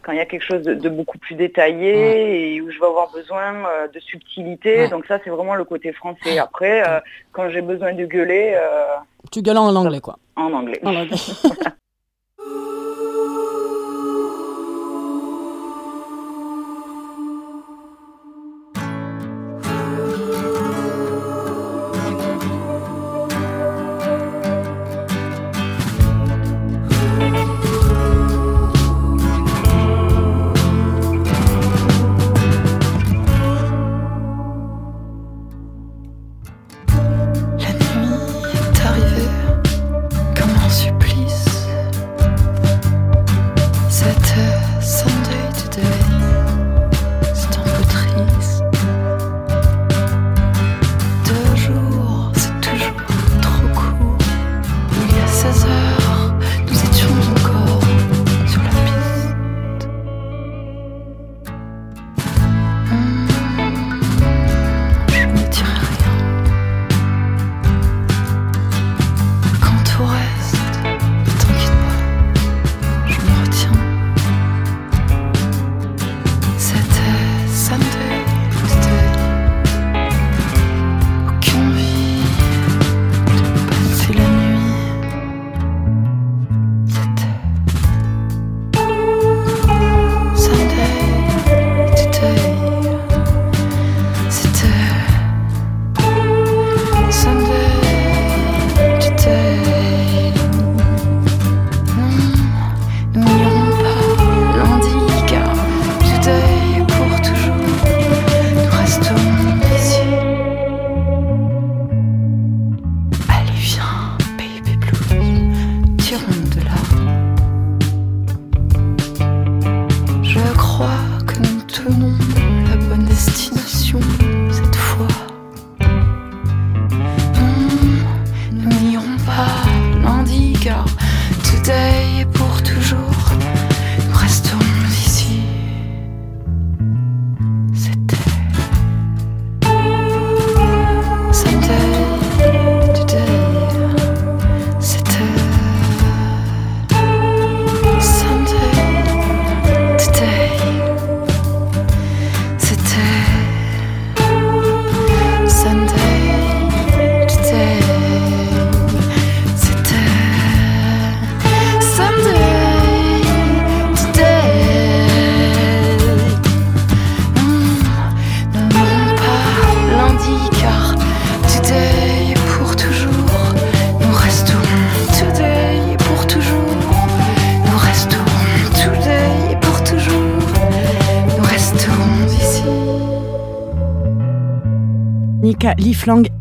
[0.04, 2.86] quand il y a quelque chose de, de beaucoup plus détaillé et où je vais
[2.86, 4.78] avoir besoin euh, de subtilité.
[4.84, 4.90] Ouais.
[4.90, 6.38] Donc ça, c'est vraiment le côté français.
[6.40, 7.00] Après, euh,
[7.32, 8.96] quand j'ai besoin de gueuler, euh,
[9.32, 10.18] Tu gueules en anglais, quoi.
[10.36, 10.80] en anglais.
[10.84, 11.16] En anglais.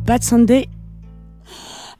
[0.05, 0.67] Bad Sunday.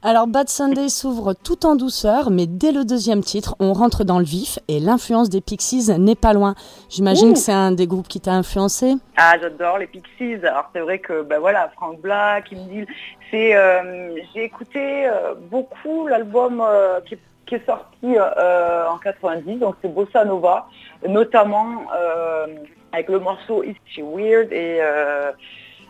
[0.03, 4.19] Alors Bad Sunday s'ouvre tout en douceur, mais dès le deuxième titre, on rentre dans
[4.19, 6.53] le vif et l'influence des Pixies n'est pas loin.
[6.89, 8.93] J'imagine que c'est un des groupes qui t'a influencé.
[9.17, 10.45] Ah, j'adore les Pixies.
[10.45, 12.85] Alors c'est vrai que ben voilà, Frank Black, Kim Deal,
[13.31, 19.57] c'est euh, j'ai écouté euh, beaucoup l'album euh, qui, qui est sorti euh, en 90,
[19.57, 20.67] donc c'est Bossa Nova,
[21.07, 21.65] notamment
[21.97, 22.45] euh,
[22.91, 25.31] avec le morceau Is She Weird et euh,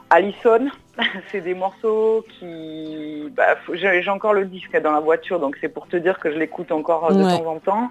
[0.09, 0.69] Allison.
[1.31, 5.87] c'est des morceaux qui, bah, j'ai encore le disque dans la voiture, donc c'est pour
[5.87, 7.31] te dire que je l'écoute encore euh, de Ouais.
[7.31, 7.89] temps en temps.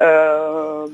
[0.00, 0.86] Euh,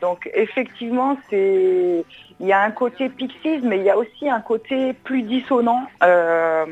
[0.00, 2.04] donc effectivement, c'est
[2.40, 5.82] il y a un côté Pixies, mais il y a aussi un côté plus dissonant
[6.02, 6.64] euh,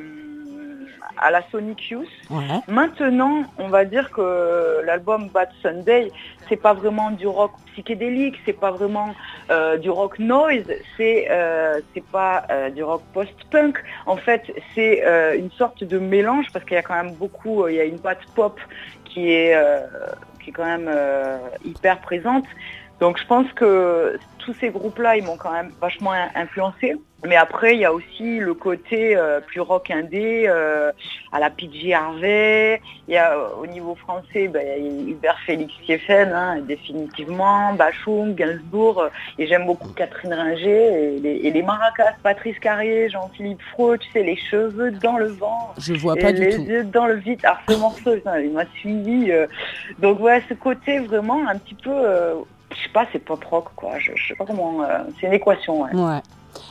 [1.19, 2.09] à la Sonic Youth.
[2.31, 2.43] Ouais.
[2.69, 6.11] Maintenant, on va dire que l'album Bad Sunday,
[6.49, 9.15] c'est pas vraiment du rock psychédélique, c'est pas vraiment
[9.51, 13.83] euh, du rock noise, c'est euh, c'est pas euh, du rock post-punk.
[14.07, 14.43] En fait,
[14.75, 15.03] c'est
[15.37, 17.99] une sorte de mélange parce qu'il y a quand même beaucoup, il y a une
[17.99, 18.59] patte pop
[19.05, 19.57] qui est
[20.41, 20.91] qui est quand même
[21.65, 22.47] hyper présente.
[23.01, 26.97] Donc je pense que tous ces groupes-là, ils m'ont quand même vachement in- influencé.
[27.27, 30.93] Mais après, il y a aussi le côté euh, plus rock indé, euh,
[31.33, 32.81] à la PJ Harvey.
[33.09, 37.73] Il y a euh, au niveau français, il y a Hubert Félix Kiefen, hein, définitivement,
[37.75, 39.07] Bachung, Gainsbourg.
[39.39, 44.09] et j'aime beaucoup Catherine Ringer et les, et les maracas, Patrice Carrier, Jean-Philippe Fro, tu
[44.13, 45.75] sais, les cheveux dans le vent.
[45.79, 46.63] Je vois Et pas du les tout.
[46.63, 47.41] yeux dans le vide.
[47.45, 48.11] Alors ce morceau,
[48.43, 49.33] il m'a suivi.
[49.33, 49.47] euh.
[49.99, 51.91] Donc ouais, ce côté vraiment un petit peu,
[52.79, 53.99] je sais pas, c'est pop rock quoi.
[53.99, 54.83] Je, je sais pas comment.
[54.83, 55.83] euh, c'est une équation.
[55.83, 55.95] Ouais.
[55.95, 56.21] Ouais.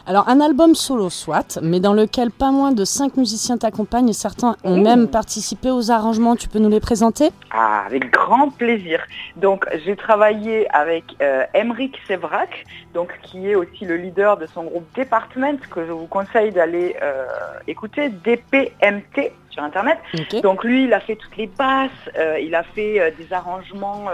[0.08, 4.56] Alors un album solo soit, mais dans lequel pas moins de cinq musiciens t'accompagnent certains
[4.64, 4.82] ont Mmh.
[4.84, 6.36] même participé aux arrangements.
[6.36, 7.30] Tu peux nous les présenter?
[7.52, 9.00] Ah, avec grand plaisir.
[9.36, 14.64] Donc j'ai travaillé avec euh, Emeric Sévrac, donc qui est aussi le leader de son
[14.64, 17.28] groupe Department que je vous conseille d'aller euh,
[17.68, 20.00] écouter, DPMT sur internet.
[20.42, 24.06] Donc lui, il a fait toutes les basses, euh, il a fait des arrangements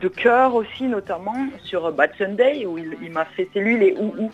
[0.00, 4.14] de chœur aussi, notamment sur Bad Sunday, où il, m'a fait, c'est lui les ou
[4.18, 4.30] ou.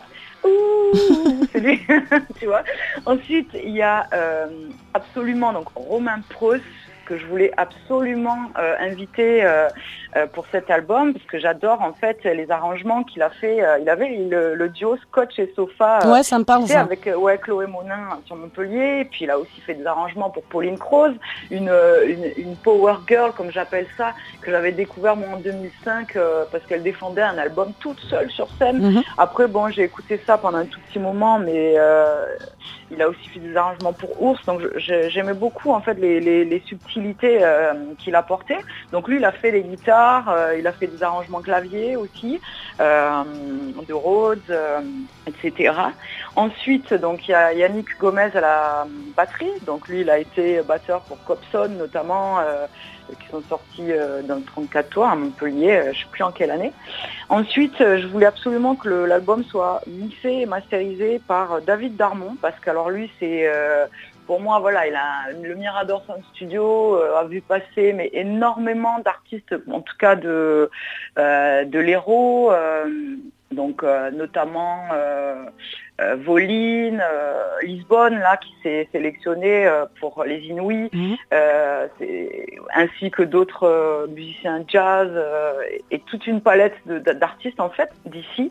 [0.46, 1.80] Ouh, c'est lui,
[2.38, 2.64] tu vois.
[3.06, 4.46] Ensuite, il y a euh,
[4.92, 6.62] absolument donc Romain Prost
[7.04, 9.68] que je voulais absolument euh, inviter euh,
[10.16, 13.58] euh, pour cet album parce que j'adore en fait les arrangements qu'il a fait.
[13.80, 16.80] il avait le, le duo Scotch et Sofa Ouais, ça me parle ça.
[16.80, 20.42] avec ouais, Chloé Monin sur Montpellier, et puis il a aussi fait des arrangements pour
[20.44, 21.14] Pauline Croze,
[21.50, 21.70] une,
[22.06, 26.64] une, une power girl comme j'appelle ça, que j'avais découvert moi en 2005 euh, parce
[26.66, 28.78] qu'elle défendait un album toute seule sur scène.
[28.80, 29.02] Mhm.
[29.18, 31.74] Après bon j'ai écouté ça pendant un tout petit moment, mais
[32.90, 36.44] il a aussi fait des arrangements pour Ours, donc j'aimais beaucoup en fait les, les,
[36.44, 38.58] les subtilités euh, qu'il apportait.
[38.92, 42.40] Donc lui il a fait les guitares, euh, il a fait des arrangements clavier aussi,
[42.80, 43.22] euh,
[43.86, 44.56] de Rhodes,
[45.26, 45.74] etc.
[46.36, 48.86] Ensuite, donc il y a Yannick Gomez à la
[49.16, 49.50] batterie.
[49.66, 52.38] Donc lui, il a été batteur pour Copson notamment,
[53.20, 53.92] qui sont sortis
[54.26, 56.72] dans le 34 tours à Montpellier, je sais plus en quelle année.
[57.28, 62.90] Ensuite, je voulais absolument que l'album soit mixé et masterisé par David Darmon, parce qu'alors
[62.90, 63.48] lui, c'est
[64.26, 68.98] pour moi, voilà, il a le Mirador Sound Studio euh, a vu passer mais énormément
[69.00, 70.70] d'artistes, en tout cas de
[71.18, 72.86] euh, de l'héros, euh,
[73.52, 74.88] donc notamment
[76.24, 81.16] Voline, euh, Lisbonne là qui s'est sélectionné euh, pour les Inouïs, Mhm.
[81.32, 81.86] euh,
[82.74, 85.52] ainsi que d'autres euh, musiciens jazz euh,
[85.92, 88.50] et, toute une palette d'artistes en fait d'ici.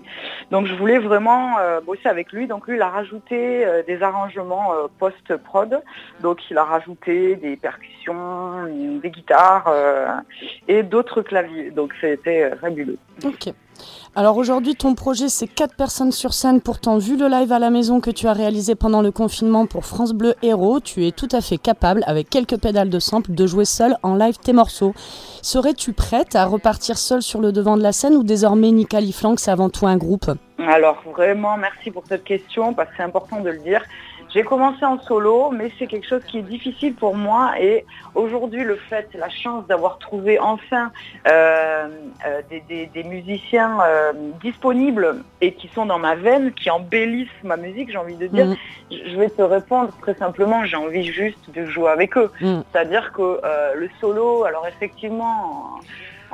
[0.52, 2.48] Donc je voulais vraiment euh, bosser avec lui.
[2.48, 5.82] Donc lui il a rajouté euh, des arrangements euh, post-prod.
[6.22, 8.66] Donc il a rajouté des percussions,
[9.02, 10.08] des guitares euh,
[10.68, 11.72] et d'autres claviers.
[11.72, 12.98] Donc c'était euh, fabuleux.
[14.16, 16.62] Alors aujourd'hui, ton projet, c'est quatre personnes sur scène.
[16.62, 19.86] Pourtant, vu le live à la maison que tu as réalisé pendant le confinement pour
[19.86, 23.48] France Bleu Héros, tu es tout à fait capable, avec quelques pédales de sample, de
[23.48, 24.94] jouer seul en live tes morceaux.
[25.42, 29.40] Serais-tu prête à repartir seule sur le devant de la scène ou désormais Nika Flank,
[29.40, 30.30] c'est avant tout un groupe?
[30.60, 33.82] Alors vraiment merci pour cette question parce que c'est important de le dire.
[34.34, 38.64] J'ai commencé en solo, mais c'est quelque chose qui est difficile pour moi et aujourd'hui
[38.64, 40.92] le fait, la chance d'avoir trouvé enfin
[41.28, 41.88] euh,
[42.26, 47.30] euh, des, des- des musiciens euh, disponibles et qui sont dans ma veine, qui embellissent
[47.44, 48.56] ma musique, j'ai envie de dire, Mhm.
[48.92, 52.32] je vais te répondre très simplement, j'ai envie juste de jouer avec eux.
[52.42, 52.64] Mhm.
[52.72, 53.40] C'est-à-dire que
[53.76, 55.70] le solo, alors effectivement,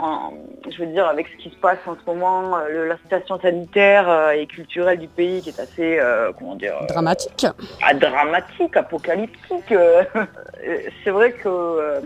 [0.01, 0.33] en-
[0.69, 3.39] je veux dire, avec ce qui se passe en ce moment, euh, le- la situation
[3.39, 7.45] sanitaire euh, et culturelle du pays qui est assez, euh, comment dire, Dramatique.
[7.83, 9.73] ah, dramatique, apocalyptique.
[11.03, 12.01] c'est vrai que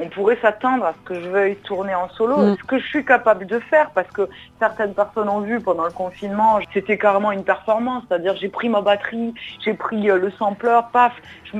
[0.00, 2.56] on pourrait s'attendre à ce que je veuille tourner en solo, Mm.
[2.56, 4.28] ce que je suis capable de faire parce que
[4.58, 8.80] certaines personnes ont vu pendant le confinement, c'était carrément une performance, c'est-à-dire j'ai pris ma
[8.80, 9.34] batterie,
[9.64, 11.12] j'ai pris euh, le sampler, paf,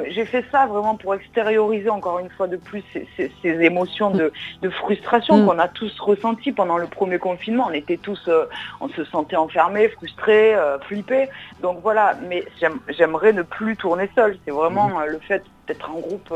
[0.08, 4.10] j'ai fait ça vraiment pour extérioriser encore une fois de plus ces, ces- ces émotions
[4.10, 4.32] de,
[4.62, 5.46] de frustration Mm.
[5.46, 7.66] qu'on a tous ressenties pendant le premier confinement.
[7.68, 8.46] On était tous, euh,
[8.80, 11.28] on se sentait enfermés, frustrés, euh, flippés.
[11.60, 14.38] Donc voilà, mais j'aime- j'aimerais ne plus tourner seul.
[14.44, 14.96] C'est vraiment Mm.
[15.02, 16.32] euh, le fait d'être en groupe.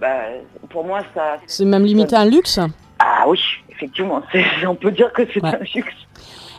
[0.00, 0.20] Bah,
[0.70, 1.38] pour moi, ça.
[1.46, 2.58] C'est même limité à un luxe.
[2.98, 3.40] Ah oui,
[3.70, 4.22] effectivement,
[4.66, 5.54] on peut dire que c'est Ouais.
[5.54, 5.94] un luxe.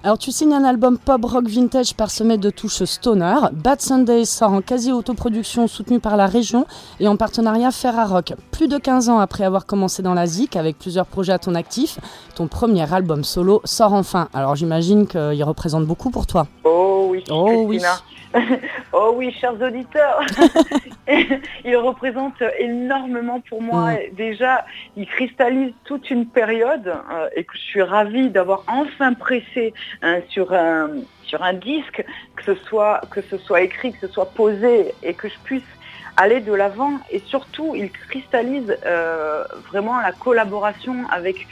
[0.03, 3.37] Alors tu signes un album pop rock vintage parsemé de touches stoner.
[3.53, 6.67] Bad Sunday sort en quasi autoproduction soutenu par la région
[6.99, 8.33] et en partenariat Ferrarock.
[8.51, 11.55] Plus de 15 ans après avoir commencé dans la ZIC avec plusieurs projets à ton
[11.55, 11.97] actif,
[12.35, 14.27] ton premier album solo sort enfin.
[14.35, 16.45] Alors j'imagine qu'il représente beaucoup pour toi.
[16.65, 17.81] Oh oui, Oh oui.
[18.93, 20.21] Oh oui, chers auditeurs.
[21.65, 23.93] il représente énormément pour moi.
[23.93, 24.15] Mm.
[24.15, 24.65] Déjà,
[24.95, 30.19] il cristallise toute une période euh, et que je suis ravie d'avoir enfin pressé hein,
[30.29, 30.89] sur un
[31.23, 32.05] sur un disque,
[32.35, 35.63] que ce soit que ce soit écrit, que ce soit posé et que je puisse
[36.17, 36.93] aller de l'avant.
[37.11, 41.47] Et surtout, il cristallise euh, vraiment la collaboration avec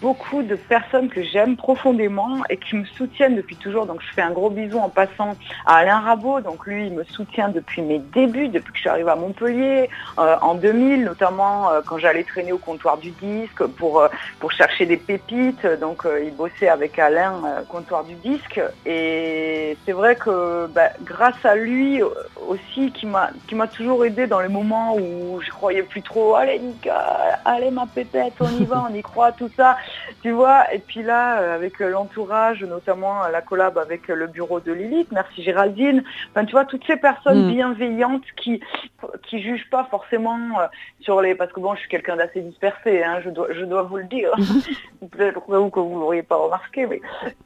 [0.00, 3.86] beaucoup de personnes que j'aime profondément et qui me soutiennent depuis toujours.
[3.86, 5.36] Donc je fais un gros bisou en passant
[5.66, 6.40] à Alain Rabot.
[6.40, 9.90] Donc lui, il me soutient depuis mes débuts, depuis que je suis arrivée à Montpellier,
[10.18, 14.08] euh, en 2000, notamment euh, quand j'allais traîner au comptoir du disque pour, euh,
[14.40, 15.66] pour chercher des pépites.
[15.80, 18.60] Donc il bossait avec Alain, comptoir du disque.
[18.86, 22.02] Et c'est vrai que bah, grâce à lui
[22.46, 26.34] aussi, qui m'a qui m'a toujours aidé dans les moments où je croyais plus trop,
[26.34, 29.77] allez Nika, allez ma pépette, on y va, on y croit, tout ça
[30.22, 30.72] tu vois.
[30.72, 34.72] Et puis là, euh, avec l'entourage, notamment euh, la collab avec euh, le bureau de
[34.72, 36.02] Lilith, merci Géraldine.
[36.30, 37.52] Enfin, tu vois, toutes ces personnes Mm.
[37.52, 38.60] bienveillantes qui
[39.22, 40.38] qui jugent pas forcément
[41.00, 43.82] sur les, parce que bon, je suis quelqu'un d'assez dispersé, hein, je dois je dois
[43.82, 44.30] vous le dire.
[45.12, 47.00] Peut-être vous que vous l'auriez pas remarqué, mais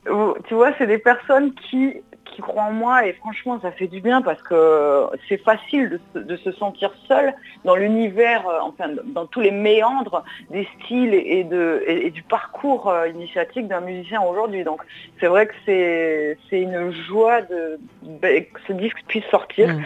[0.05, 2.01] tu vois, c'est des personnes qui
[2.35, 6.37] qui croient en moi et franchement ça fait du bien parce que c'est facile de,
[6.37, 7.33] se- sentir seul
[7.65, 12.89] dans l'univers, euh, enfin dans tous les méandres des styles et, de, et, du parcours
[12.89, 14.65] euh, initiatique d'un musicien aujourd'hui.
[14.65, 14.83] Donc
[15.21, 19.69] c'est vrai que c'est c'est une joie de, ben, que ce disque puisse sortir.
[19.69, 19.83] Mm.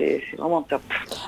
[0.00, 0.80] C'est vraiment top.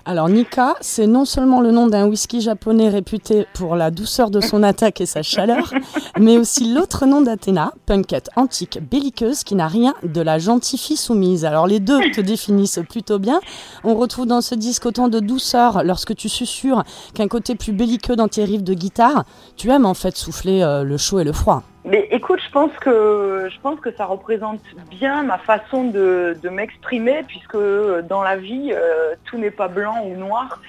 [0.07, 4.41] Alors Nika, c'est non seulement le nom d'un whisky japonais réputé pour la douceur de
[4.41, 5.75] son attaque et sa chaleur,
[6.19, 10.97] mais aussi l'autre nom d'Athéna, punkette antique belliqueuse qui n'a rien de la gentille fille
[10.97, 11.45] soumise.
[11.45, 13.41] Alors les deux te définissent plutôt bien.
[13.85, 18.17] On retrouve dans ce disque autant de douceur lorsque tu susurres qu'un côté plus belliqueux
[18.17, 19.25] dans tes riffs de guitare.
[19.57, 21.63] Tu aimes en fait souffler euh, le chaud et le froid.
[21.85, 23.59] Mais écoute, je pense que je
[23.97, 29.51] ça représente bien ma façon de, de m'exprimer, puisque dans la vie, euh, tout n'est
[29.51, 30.61] pas blanc ou noir.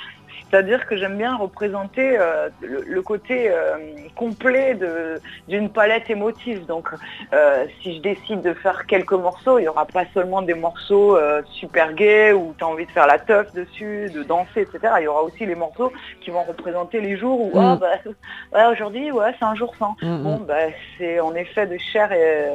[0.54, 3.78] C'est-à-dire que j'aime bien représenter euh, le, le côté euh,
[4.16, 4.78] complet
[5.48, 6.68] d'une palette émotive.
[6.68, 6.90] Donc,
[7.34, 11.18] euh, si je décide de faire quelques morceaux, il n'y aura pas seulement des morceaux
[11.54, 14.94] super gays où tu as envie de faire la teuf dessus, de danser, etc.
[15.00, 15.92] Il y aura aussi les morceaux
[16.22, 17.60] qui vont représenter les jours où, Mm.
[17.60, 18.12] ah, bah,
[18.54, 19.96] ouais, aujourd'hui, ouais, c'est un jour sans.
[20.04, 20.24] Mm, mm.
[20.24, 20.68] Bon, bah,
[21.00, 22.50] c'est en effet de chair et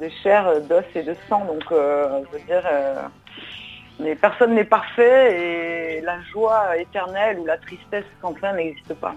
[0.00, 1.44] de chair, d'os et de sang.
[1.46, 2.62] Donc, je veux dire,
[4.02, 9.14] mais personne n'est parfait et la joie éternelle ou la tristesse sans fin n'existe pas.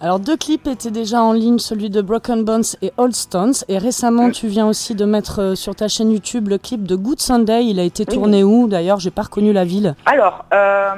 [0.00, 3.54] Alors deux clips étaient déjà en ligne, celui de Broken Bones et Old Stones.
[3.68, 6.94] Et récemment, tu viens aussi de mettre euh, sur ta chaîne YouTube le clip de
[6.96, 7.64] Good Sunday.
[7.64, 8.14] Il a été Oui.
[8.14, 9.94] tourné où D'ailleurs, j'ai pas reconnu la ville.
[10.06, 10.90] Alors, euh,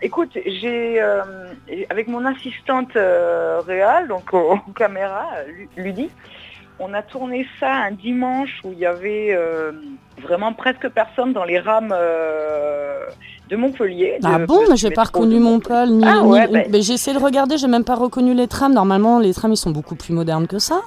[0.00, 1.22] écoute, j'ai euh,
[1.90, 4.30] avec mon assistante euh, réelle, donc
[4.76, 6.10] caméras, Lu- Ludie,
[6.80, 9.72] on a tourné ça un dimanche où il y avait euh,
[10.22, 13.00] vraiment presque personne dans les rames euh,
[13.50, 14.18] de Montpellier.
[14.24, 15.92] Ah de- bon, de mais j'ai pas reconnu Montpellier.
[15.92, 16.04] ni.
[16.06, 18.72] Ah ni- ouais, ben- mais j'ai essayé de regarder, j'ai même pas reconnu les trams.
[18.74, 20.80] Normalement, les trams ils sont beaucoup plus modernes que ça.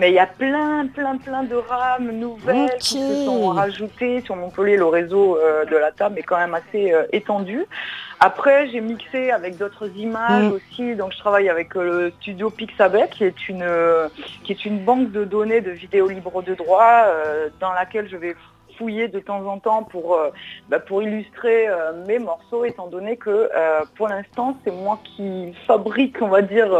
[0.00, 4.34] Mais il y a plein, plein, plein de rames nouvelles qui se sont rajoutées sur
[4.34, 4.78] Montpellier.
[4.78, 7.66] Le réseau euh, de la table est quand même assez euh, étendu.
[8.18, 10.52] Après, j'ai mixé avec d'autres images Mm.
[10.52, 10.94] aussi.
[10.96, 13.66] Donc, je travaille avec euh, le studio Pixabay, qui est une
[14.42, 17.04] qui est une banque de données de vidéos libres de droit,
[17.60, 18.34] dans laquelle je vais
[18.80, 20.30] fouiller de temps en temps pour euh,
[20.70, 25.52] bah, pour illustrer euh, mes morceaux, étant donné que euh, pour l'instant, c'est moi qui
[25.66, 26.70] fabrique, on va dire,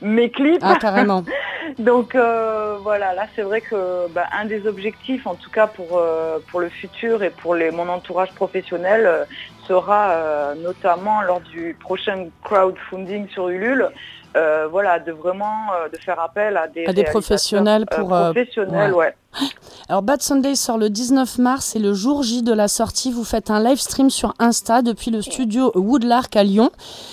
[0.00, 0.62] mes clips.
[0.62, 1.22] Ah, carrément.
[1.78, 6.00] Donc voilà, là c'est vrai que bah, un des objectifs, en tout cas pour
[6.48, 9.26] pour le futur et pour les, mon entourage professionnel,
[9.68, 13.90] sera notamment lors du prochain crowdfunding sur Ulule,
[14.36, 18.14] euh, voilà, de vraiment euh, de faire appel à des À des professionnels euh, pour,
[18.14, 19.06] euh, professionnels, ouais.
[19.06, 19.14] ouais.
[19.88, 23.24] Alors Bad Sunday sort le 19 mars et le jour J de la sortie, vous
[23.24, 26.70] faites un live stream sur Insta depuis le studio Woodlark à Lyon.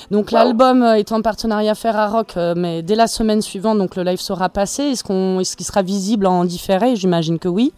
[0.10, 0.38] Donc Wow.
[0.38, 4.20] l'album euh, est en partenariat Ferrarock, euh, mais dès la semaine suivante, donc le live
[4.20, 4.84] sera passé.
[4.84, 6.96] Est-ce qu'on, est-ce qu'il sera visible en différé?
[6.96, 7.74] J'imagine que oui.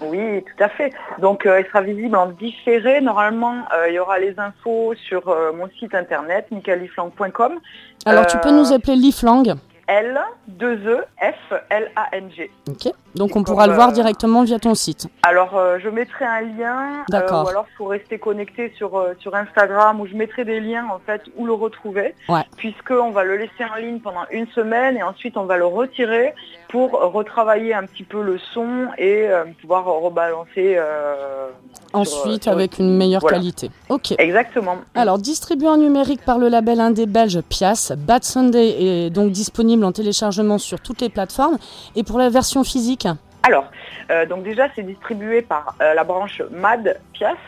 [0.00, 0.92] Oui, tout à fait.
[1.18, 3.00] Donc, euh, il sera visible en différé.
[3.00, 7.58] Normalement, euh, il y aura les infos sur euh, mon site internet, nicaliflang.com.
[8.06, 9.54] Alors tu peux Euh, nous appeler Leaflang.
[9.90, 12.50] L, 2 E, F, L, A, N, G.
[12.68, 12.92] Ok.
[13.14, 15.08] Donc on pourra le voir euh, directement via ton site.
[15.22, 17.46] Alors, euh, je mettrai un lien, euh, D'accord.
[17.46, 20.86] ou alors il faut rester connecté sur, euh, sur Instagram, où je mettrai des liens,
[20.92, 22.42] en fait, où le retrouver, Ouais.
[22.58, 26.34] puisqu'on va le laisser en ligne pendant une semaine, et ensuite on va le retirer
[26.68, 30.76] pour retravailler un petit peu le son et euh, pouvoir rebalancer.
[30.76, 31.48] euh,
[31.92, 33.38] Ensuite sur- avec une meilleure voilà.
[33.38, 33.70] qualité.
[33.88, 34.14] Ok.
[34.18, 34.76] Exactement.
[34.94, 39.84] Alors, distribué en numérique par le label indé belge Pias, Bad Sunday est donc disponible
[39.84, 41.56] en téléchargement sur toutes les plateformes.
[41.96, 43.08] Et pour la version physique,
[43.42, 43.64] Alors,
[44.10, 47.38] euh, donc déjà, c'est distribué par euh, la branche MAD Piaf.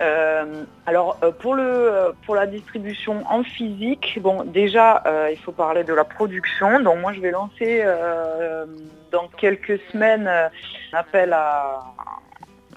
[0.00, 5.52] Euh, alors euh, pour le pour la distribution en physique, bon déjà euh, il faut
[5.52, 6.80] parler de la production.
[6.80, 8.66] Donc moi je vais lancer euh,
[9.12, 10.48] dans quelques semaines euh,
[10.92, 11.80] un appel à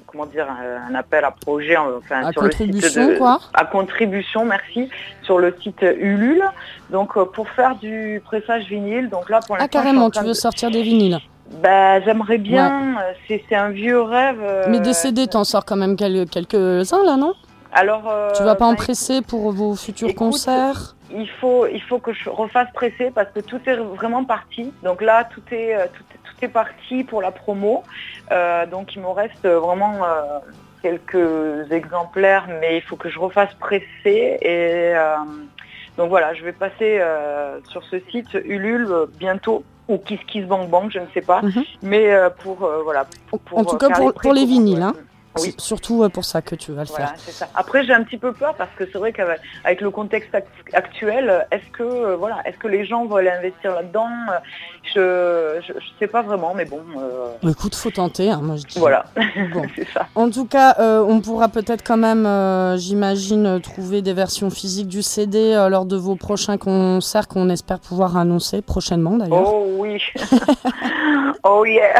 [0.06, 3.40] comment dire un appel à projet enfin À sur le site contribution, de quoi.
[3.54, 4.88] à contribution merci
[5.24, 6.44] sur le site Ulule.
[6.92, 9.10] Donc euh, pour faire du pressage vinyle.
[9.10, 11.18] Donc là pour Ah, l'instant carrément, tu veux de- sortir des vinyles.
[11.52, 14.40] Bah, j'aimerais bien, euh, c'est un vieux rêve.
[14.42, 17.34] euh, Mais des CD, t'en sors quand même quel- quelques-uns là, non?
[17.72, 20.96] Alors, euh, Tu vas pas en bah, presser pour vos futurs écoute, concerts?
[21.14, 24.74] il faut, il faut que je refasse presser parce que tout est vraiment parti.
[24.84, 27.84] Donc là, tout est, euh, tout, tout est parti pour la promo.
[28.32, 30.02] Euh, donc il me reste vraiment
[30.82, 34.38] quelques exemplaires, mais il faut que je refasse presser.
[34.42, 34.94] Et
[35.98, 37.02] donc voilà, je vais passer
[37.70, 41.42] sur ce site Ulule bientôt ou Kiss Kiss Bang Bang, je ne sais pas.
[41.42, 41.64] Mhm.
[41.82, 44.94] Mais euh, pour euh, voilà, pour, En tout euh, cas, pour- pour les vinyles, hein.
[45.42, 45.54] Oui.
[45.58, 47.34] C'est surtout euh, pour ça que tu vas le Voilà, faire.
[47.34, 47.48] ça.
[47.56, 50.44] Après, j'ai un petit peu peur parce que c'est vrai qu'avec avec le contexte ac-
[50.74, 54.10] actuel, est-ce que euh, voilà, est-ce que les gens veulent investir là-dedans?
[54.96, 58.64] Je, je je sais pas vraiment, mais bon, euh, Écoute, faut tenter, hein, moi je
[58.64, 58.80] dis.
[58.80, 59.06] voilà,
[59.54, 59.64] Bon.
[59.76, 60.08] c'est ça.
[60.16, 64.88] En tout cas, euh, on pourra peut-être quand même, euh, j'imagine, trouver des versions physiques
[64.88, 69.54] du CD lors de vos prochains concerts qu'on espère pouvoir annoncer prochainement d'ailleurs.
[69.54, 70.02] Oh oui,
[71.44, 71.94] oh yeah.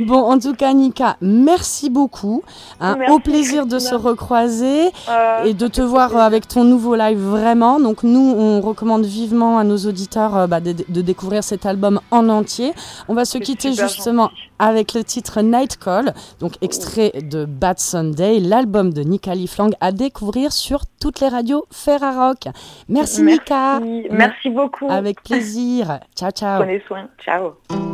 [0.00, 2.33] Bon, en tout cas, Nika, merci beaucoup.
[2.80, 2.96] Hein.
[2.98, 6.24] Merci, au plaisir de se recroiser Euh, et de te voir plaisir.
[6.24, 7.78] avec ton nouveau live vraiment.
[7.80, 12.00] Donc nous, on recommande vivement à nos auditeurs euh, bah, de, de découvrir cet album
[12.10, 12.72] en entier.
[13.08, 14.50] On va se quitter justement gentil.
[14.58, 19.92] avec le titre Night Call, donc extrait de Bad Sunday, l'album de Nika Liflang à
[19.92, 22.48] découvrir sur toutes les radios Ferrarock.
[22.88, 23.80] Merci, Nika.
[23.80, 24.86] Merci, merci beaucoup.
[24.90, 25.98] Avec plaisir.
[26.16, 26.62] Ciao, ciao.
[26.62, 27.08] Prenez soin.
[27.24, 27.93] Ciao.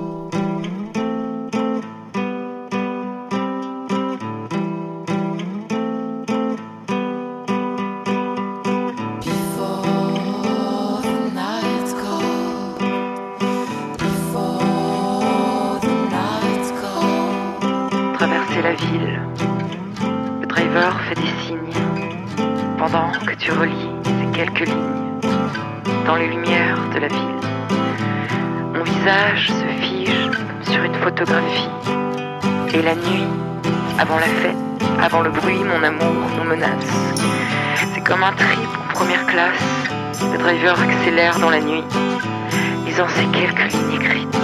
[18.63, 19.21] La ville.
[20.41, 21.59] Le driver fait des signes
[22.79, 25.21] pendant que tu relis ces quelques lignes
[26.07, 27.41] dans les lumières de la ville.
[28.75, 30.31] Mon visage se fige
[30.63, 31.71] sur une photographie.
[32.75, 33.27] Et la nuit,
[33.99, 34.57] avant la fête,
[35.03, 37.15] avant le bruit, mon amour nous menace.
[37.95, 39.65] C'est comme un trip en première classe.
[40.33, 41.85] Le driver accélère dans la nuit,
[42.87, 44.39] lisant ces quelques lignes écrites.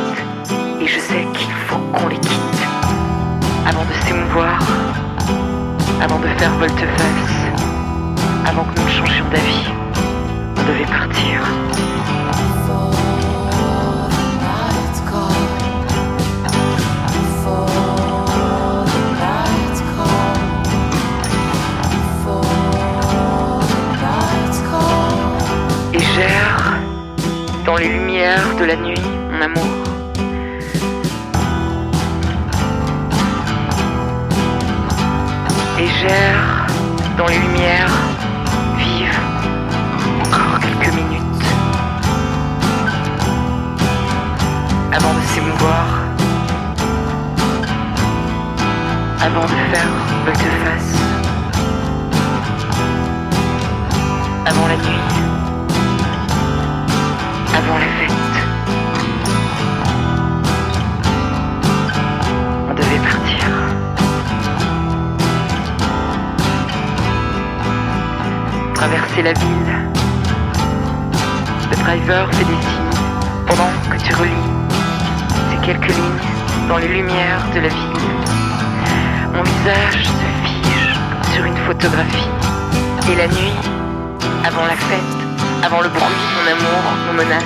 [0.81, 2.57] Et je sais qu'il faut qu'on les quitte
[3.67, 4.61] avant de s'émouvoir,
[6.01, 7.35] avant de faire volte-face,
[8.47, 9.67] avant que nous changions d'avis,
[10.57, 11.41] on devait partir.
[25.93, 26.79] Et j'erre
[27.65, 29.01] dans les lumières de la nuit,
[29.33, 29.76] mon amour.
[37.17, 37.91] Dans les lumières
[38.77, 39.21] vives
[40.21, 41.23] encore quelques minutes
[44.93, 45.87] avant de s'émouvoir,
[49.21, 49.89] avant de faire
[50.25, 50.95] volte-face,
[54.47, 55.07] avant la nuit
[57.57, 58.26] avant la fête.
[68.87, 69.73] Traverser la ville.
[71.71, 74.31] Le driver fait des signes pendant que tu relis
[75.51, 78.01] ces quelques lignes dans les lumières de la ville.
[79.35, 82.29] Mon visage se fige sur une photographie.
[83.11, 83.59] Et la nuit,
[84.45, 85.17] avant la fête,
[85.65, 86.05] avant le bruit,
[86.37, 87.43] mon amour nous menace.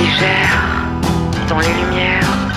[0.00, 2.47] Et dans les lumières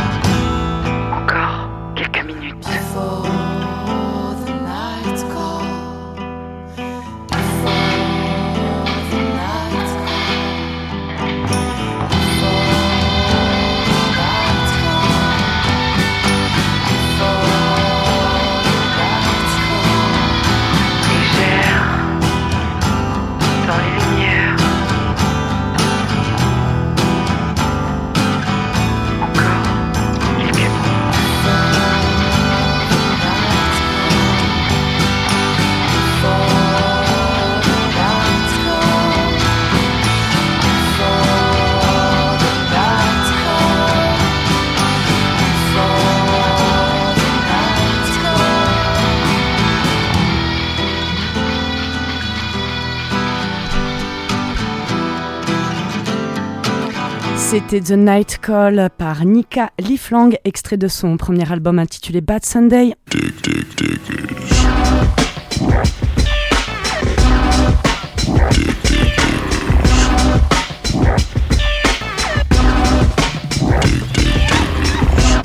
[57.51, 62.93] C'était The Night Call par Nika Liflang, extrait de son premier album intitulé Bad Sunday.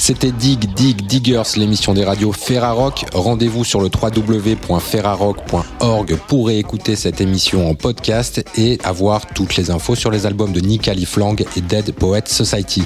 [0.07, 3.07] C'était Dig Dig Diggers, l'émission des radios Ferrarock.
[3.13, 9.97] Rendez-vous sur le www.ferrarock.org pour écouter cette émission en podcast et avoir toutes les infos
[9.97, 12.85] sur les albums de Nika Liflang et Dead Poet Society.